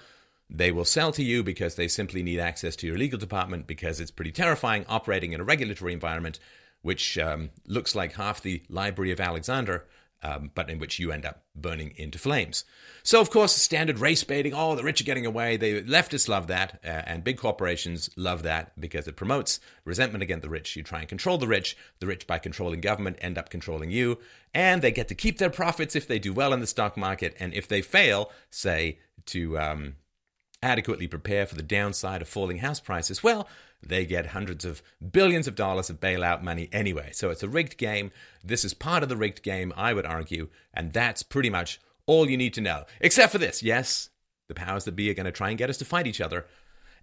They 0.49 0.71
will 0.71 0.85
sell 0.85 1.11
to 1.11 1.23
you 1.23 1.43
because 1.43 1.75
they 1.75 1.87
simply 1.87 2.23
need 2.23 2.39
access 2.39 2.75
to 2.77 2.87
your 2.87 2.97
legal 2.97 3.19
department 3.19 3.67
because 3.67 3.99
it's 3.99 4.09
pretty 4.09 4.31
terrifying 4.31 4.83
operating 4.89 5.33
in 5.33 5.39
a 5.39 5.43
regulatory 5.43 5.93
environment 5.93 6.39
which 6.81 7.17
um, 7.17 7.49
looks 7.67 7.95
like 7.95 8.13
half 8.13 8.41
the 8.41 8.63
Library 8.69 9.11
of 9.11 9.19
Alexandria 9.19 9.81
um, 10.21 10.51
but 10.53 10.69
in 10.69 10.79
which 10.79 10.99
you 10.99 11.11
end 11.11 11.25
up 11.25 11.43
burning 11.55 11.93
into 11.95 12.17
flames. 12.17 12.65
So, 13.03 13.21
of 13.21 13.29
course, 13.29 13.55
standard 13.55 13.99
race 13.99 14.23
baiting. 14.23 14.53
Oh, 14.53 14.75
the 14.75 14.83
rich 14.83 14.99
are 14.99 15.05
getting 15.05 15.25
away. 15.25 15.57
The 15.57 15.83
leftists 15.83 16.27
love 16.27 16.47
that, 16.47 16.79
uh, 16.83 16.87
and 17.05 17.23
big 17.23 17.37
corporations 17.37 18.09
love 18.15 18.43
that 18.43 18.79
because 18.79 19.07
it 19.07 19.15
promotes 19.15 19.59
resentment 19.85 20.23
against 20.23 20.43
the 20.43 20.49
rich. 20.49 20.75
You 20.75 20.83
try 20.83 20.99
and 20.99 21.07
control 21.07 21.37
the 21.37 21.47
rich. 21.47 21.77
The 21.99 22.07
rich, 22.07 22.27
by 22.27 22.39
controlling 22.39 22.81
government, 22.81 23.17
end 23.21 23.37
up 23.37 23.49
controlling 23.49 23.91
you, 23.91 24.19
and 24.53 24.81
they 24.81 24.91
get 24.91 25.07
to 25.07 25.15
keep 25.15 25.37
their 25.37 25.49
profits 25.49 25.95
if 25.95 26.07
they 26.07 26.19
do 26.19 26.33
well 26.33 26.53
in 26.53 26.59
the 26.59 26.67
stock 26.67 26.97
market, 26.97 27.35
and 27.39 27.53
if 27.53 27.67
they 27.67 27.81
fail, 27.81 28.31
say 28.49 28.99
to 29.27 29.57
um, 29.57 29.95
adequately 30.61 31.07
prepare 31.07 31.45
for 31.45 31.55
the 31.55 31.63
downside 31.63 32.21
of 32.21 32.27
falling 32.27 32.59
house 32.59 32.79
prices, 32.79 33.23
well, 33.23 33.47
they 33.81 34.05
get 34.05 34.27
hundreds 34.27 34.65
of 34.65 34.81
billions 35.11 35.47
of 35.47 35.55
dollars 35.55 35.89
of 35.89 35.99
bailout 35.99 36.41
money 36.41 36.69
anyway. 36.71 37.11
So 37.13 37.29
it's 37.29 37.43
a 37.43 37.49
rigged 37.49 37.77
game. 37.77 38.11
This 38.43 38.65
is 38.65 38.73
part 38.73 39.03
of 39.03 39.09
the 39.09 39.17
rigged 39.17 39.41
game, 39.41 39.73
I 39.77 39.93
would 39.93 40.05
argue, 40.05 40.49
and 40.73 40.91
that's 40.91 41.23
pretty 41.23 41.49
much 41.49 41.79
all 42.05 42.29
you 42.29 42.37
need 42.37 42.53
to 42.55 42.61
know. 42.61 42.85
Except 42.99 43.31
for 43.31 43.37
this 43.37 43.63
yes, 43.63 44.09
the 44.47 44.55
powers 44.55 44.83
that 44.85 44.95
be 44.95 45.09
are 45.09 45.13
going 45.13 45.25
to 45.25 45.31
try 45.31 45.49
and 45.49 45.57
get 45.57 45.69
us 45.69 45.77
to 45.77 45.85
fight 45.85 46.07
each 46.07 46.21
other. 46.21 46.45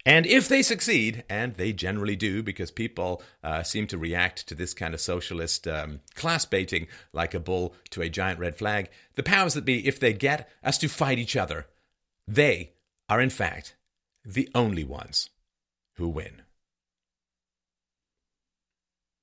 And 0.05 0.25
if 0.25 0.47
they 0.47 0.63
succeed, 0.63 1.25
and 1.29 1.55
they 1.55 1.73
generally 1.73 2.15
do, 2.15 2.41
because 2.41 2.71
people 2.71 3.23
uh, 3.43 3.65
seem 3.65 3.89
to 3.89 3.99
react 3.99 4.47
to 4.47 4.55
this 4.55 4.73
kind 4.73 4.95
of 4.95 5.01
socialist 5.01 5.67
um, 5.67 6.01
class 6.15 6.45
baiting 6.45 6.87
like 7.13 7.35
a 7.35 7.41
bull 7.41 7.75
to 7.91 8.03
a 8.03 8.09
giant 8.09 8.39
red 8.39 8.55
flag, 8.55 8.89
the 9.17 9.25
powers 9.25 9.55
that 9.55 9.65
be, 9.65 9.85
if 9.87 9.99
they 9.99 10.13
get 10.13 10.49
us 10.63 10.79
to 10.79 10.89
fight 10.89 11.19
each 11.19 11.35
other, 11.35 11.67
they 12.29 12.73
are 13.09 13.21
in 13.21 13.31
fact 13.31 13.77
the 14.25 14.49
only 14.55 14.85
ones 14.85 15.31
who 15.97 16.09
win. 16.09 16.43